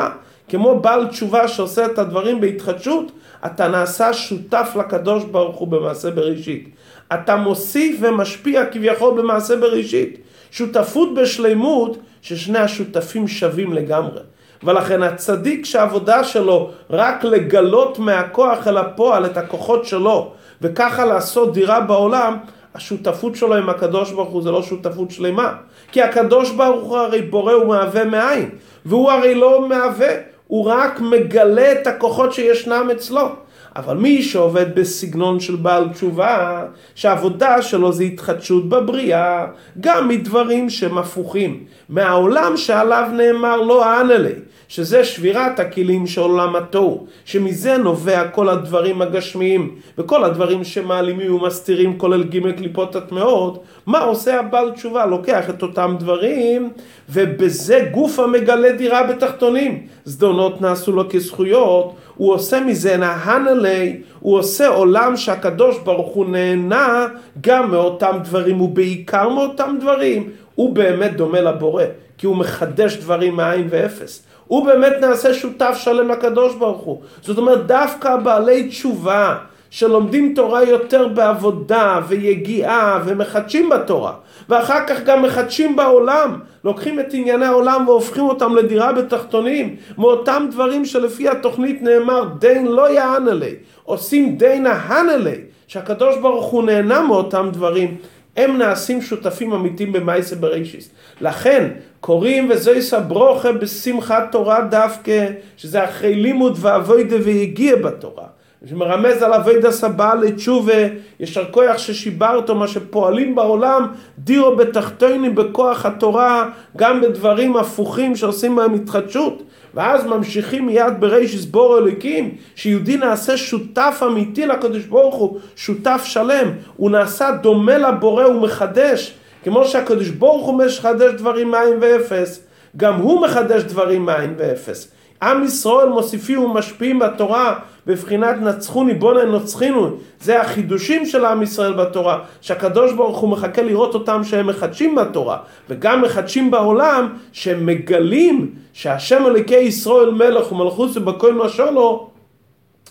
כמו 0.51 0.79
בעל 0.79 1.07
תשובה 1.07 1.47
שעושה 1.47 1.85
את 1.85 1.99
הדברים 1.99 2.41
בהתחדשות, 2.41 3.11
אתה 3.45 3.67
נעשה 3.67 4.13
שותף 4.13 4.75
לקדוש 4.79 5.23
ברוך 5.23 5.55
הוא 5.55 5.67
במעשה 5.67 6.11
בראשית. 6.11 6.69
אתה 7.13 7.35
מוסיף 7.35 7.97
ומשפיע 7.99 8.65
כביכול 8.65 9.21
במעשה 9.21 9.55
בראשית. 9.55 10.17
שותפות 10.51 11.13
בשלימות 11.13 11.97
ששני 12.21 12.59
השותפים 12.59 13.27
שווים 13.27 13.73
לגמרי. 13.73 14.19
ולכן 14.63 15.03
הצדיק 15.03 15.65
שהעבודה 15.65 16.23
שלו 16.23 16.69
רק 16.89 17.23
לגלות 17.23 17.99
מהכוח 17.99 18.67
אל 18.67 18.77
הפועל 18.77 19.25
את 19.25 19.37
הכוחות 19.37 19.85
שלו 19.85 20.31
וככה 20.61 21.05
לעשות 21.05 21.53
דירה 21.53 21.79
בעולם, 21.79 22.37
השותפות 22.75 23.35
שלו 23.35 23.55
עם 23.55 23.69
הקדוש 23.69 24.11
ברוך 24.11 24.29
הוא 24.29 24.43
זה 24.43 24.51
לא 24.51 24.63
שותפות 24.63 25.11
שלמה. 25.11 25.53
כי 25.91 26.01
הקדוש 26.01 26.51
ברוך 26.51 26.89
הוא 26.89 26.97
הרי 26.97 27.21
בורא 27.21 27.53
ומהווה 27.53 28.03
מאין, 28.03 28.49
והוא 28.85 29.11
הרי 29.11 29.35
לא 29.35 29.69
מהווה, 29.69 30.30
הוא 30.51 30.65
רק 30.65 30.99
מגלה 30.99 31.71
את 31.71 31.87
הכוחות 31.87 32.33
שישנם 32.33 32.89
אצלו. 32.91 33.29
אבל 33.75 33.97
מי 33.97 34.23
שעובד 34.23 34.75
בסגנון 34.75 35.39
של 35.39 35.55
בעל 35.55 35.89
תשובה, 35.89 36.65
שהעבודה 36.95 37.61
שלו 37.61 37.93
זה 37.93 38.03
התחדשות 38.03 38.69
בבריאה, 38.69 39.45
גם 39.79 40.07
מדברים 40.07 40.69
שהם 40.69 40.97
הפוכים, 40.97 41.63
מהעולם 41.89 42.57
שעליו 42.57 43.09
נאמר 43.13 43.61
לא 43.61 43.85
אענה 43.85 44.17
לי, 44.17 44.33
שזה 44.67 45.03
שבירת 45.03 45.59
הכלים 45.59 46.07
של 46.07 46.21
עולם 46.21 46.55
התוהו, 46.55 47.05
שמזה 47.25 47.77
נובע 47.77 48.27
כל 48.27 48.49
הדברים 48.49 49.01
הגשמיים, 49.01 49.75
וכל 49.97 50.23
הדברים 50.23 50.63
שמעלימים 50.63 51.35
ומסתירים 51.35 51.97
כולל 51.97 52.23
ג' 52.23 52.51
קליפות 52.51 52.95
הטמעות, 52.95 53.63
מה 53.85 53.99
עושה 53.99 54.39
הבעל 54.39 54.71
תשובה? 54.71 55.05
לוקח 55.05 55.49
את 55.49 55.61
אותם 55.61 55.95
דברים, 55.99 56.69
ובזה 57.09 57.89
גוף 57.91 58.19
המגלה 58.19 58.71
דירה 58.71 59.03
בתחתונים. 59.03 59.87
זדונות 60.05 60.61
נעשו 60.61 60.91
לו 60.91 61.09
כזכויות, 61.09 61.93
הוא 62.21 62.33
עושה 62.33 62.59
מזה 62.59 62.97
נהן 62.97 63.47
עלי, 63.47 64.01
הוא 64.19 64.37
עושה 64.37 64.67
עולם 64.67 65.17
שהקדוש 65.17 65.77
ברוך 65.83 66.13
הוא 66.13 66.25
נהנה 66.25 67.07
גם 67.41 67.71
מאותם 67.71 68.17
דברים, 68.23 68.61
ובעיקר 68.61 69.29
מאותם 69.29 69.75
דברים, 69.79 70.29
הוא 70.55 70.75
באמת 70.75 71.15
דומה 71.15 71.41
לבורא, 71.41 71.83
כי 72.17 72.25
הוא 72.25 72.35
מחדש 72.35 72.97
דברים 72.97 73.35
מאין 73.35 73.67
ואפס. 73.69 74.23
הוא 74.47 74.65
באמת 74.65 74.93
נעשה 75.01 75.33
שותף 75.33 75.77
שלם 75.77 76.09
לקדוש 76.11 76.55
ברוך 76.55 76.81
הוא. 76.81 77.01
זאת 77.21 77.37
אומרת, 77.37 77.67
דווקא 77.67 78.15
בעלי 78.15 78.67
תשובה, 78.67 79.35
שלומדים 79.71 80.33
תורה 80.35 80.63
יותר 80.63 81.07
בעבודה 81.07 81.99
ויגיעה 82.07 83.01
ומחדשים 83.05 83.69
בתורה 83.69 84.13
ואחר 84.49 84.87
כך 84.87 85.03
גם 85.03 85.23
מחדשים 85.23 85.75
בעולם 85.75 86.39
לוקחים 86.63 86.99
את 86.99 87.13
ענייני 87.13 87.45
העולם 87.45 87.87
והופכים 87.87 88.23
אותם 88.23 88.55
לדירה 88.55 88.93
בתחתונים 88.93 89.75
מאותם 89.97 90.47
דברים 90.51 90.85
שלפי 90.85 91.29
התוכנית 91.29 91.81
נאמר 91.81 92.25
דין 92.39 92.67
לא 92.67 92.91
יענה 92.91 93.33
לי 93.33 93.55
עושים 93.83 94.37
דין 94.37 94.65
ההנה 94.65 95.17
לי 95.17 95.35
שהקדוש 95.67 96.17
ברוך 96.17 96.45
הוא 96.45 96.63
נהנה 96.63 97.01
מאותם 97.01 97.49
דברים 97.53 97.97
הם 98.37 98.57
נעשים 98.57 99.01
שותפים 99.01 99.53
אמיתיים 99.53 99.91
במאיסה 99.91 100.35
בראשיס. 100.35 100.89
לכן 101.21 101.67
קוראים 101.99 102.49
וזויסה 102.51 102.99
ברוכה 102.99 103.51
בשמחת 103.51 104.31
תורה 104.31 104.61
דווקא, 104.61 105.27
שזה 105.57 105.83
אחרי 105.83 106.15
לימוד 106.15 106.57
ואבוידה 106.61 107.15
והגיע 107.23 107.75
בתורה. 107.75 108.40
שמרמז 108.69 109.21
על 109.21 109.33
אבידה 109.33 109.71
סבא 109.71 110.13
לתשובה, 110.13 110.73
ישר 111.19 111.45
כוח 111.51 111.77
ששיברתו, 111.77 112.55
מה 112.55 112.67
שפועלים 112.67 113.35
בעולם, 113.35 113.87
דירו 114.17 114.55
בתחתינו 114.55 115.35
בכוח 115.35 115.85
התורה, 115.85 116.49
גם 116.77 117.01
בדברים 117.01 117.57
הפוכים 117.57 118.15
שעושים 118.15 118.55
בהם 118.55 118.73
התחדשות. 118.73 119.43
ואז 119.73 120.05
ממשיכים 120.05 120.65
מיד 120.65 120.93
בריש 120.99 121.41
סבור 121.41 121.77
אלוקים, 121.77 122.35
שיהודי 122.55 122.97
נעשה 122.97 123.37
שותף 123.37 124.01
אמיתי 124.07 124.45
לקדוש 124.45 124.85
ברוך 124.85 125.15
הוא, 125.15 125.39
שותף 125.55 126.01
שלם, 126.05 126.51
הוא 126.77 126.91
נעשה 126.91 127.31
דומה 127.31 127.77
לבורא 127.77 128.27
ומחדש, 128.27 129.13
כמו 129.43 129.65
שהקדוש 129.65 130.09
ברוך 130.09 130.47
הוא 130.47 130.57
מחדש 130.57 131.13
דברים 131.13 131.51
מאין 131.51 131.77
ואפס, 131.81 132.43
גם 132.77 132.95
הוא 132.95 133.21
מחדש 133.21 133.63
דברים 133.63 134.05
מאין 134.05 134.33
ואפס. 134.37 134.91
עם 135.21 135.43
ישראל 135.43 135.89
מוסיפים 135.89 136.43
ומשפיעים 136.43 136.99
בתורה 136.99 137.59
בבחינת 137.87 138.35
נצחוני 138.41 138.93
בונה 138.93 139.25
נוצחינו 139.25 139.89
זה 140.21 140.41
החידושים 140.41 141.05
של 141.05 141.25
עם 141.25 141.41
ישראל 141.43 141.73
בתורה 141.73 142.19
שהקדוש 142.41 142.93
ברוך 142.93 143.17
הוא 143.17 143.29
מחכה 143.29 143.61
לראות 143.61 143.93
אותם 143.93 144.23
שהם 144.23 144.47
מחדשים 144.47 144.95
בתורה. 144.95 145.37
וגם 145.69 146.01
מחדשים 146.01 146.51
בעולם 146.51 147.13
שהם 147.31 147.65
מגלים 147.65 148.51
שהשם 148.73 149.23
אלוקי 149.25 149.55
ישראל 149.55 150.09
מלך 150.11 150.51
ומלכות 150.51 150.89
ובכל 150.97 151.33
משול 151.33 151.69
לו 151.69 152.09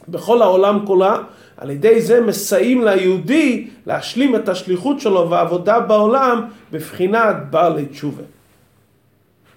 בכל 0.08 0.42
העולם 0.42 0.86
כולה 0.86 1.16
על 1.56 1.70
ידי 1.70 2.00
זה 2.00 2.20
מסייעים 2.20 2.84
ליהודי 2.84 3.66
להשלים 3.86 4.36
את 4.36 4.48
השליחות 4.48 5.00
שלו 5.00 5.30
והעבודה 5.30 5.80
בעולם 5.80 6.44
בבחינת 6.72 7.36
בעלי 7.50 7.86
תשובה 7.86 8.22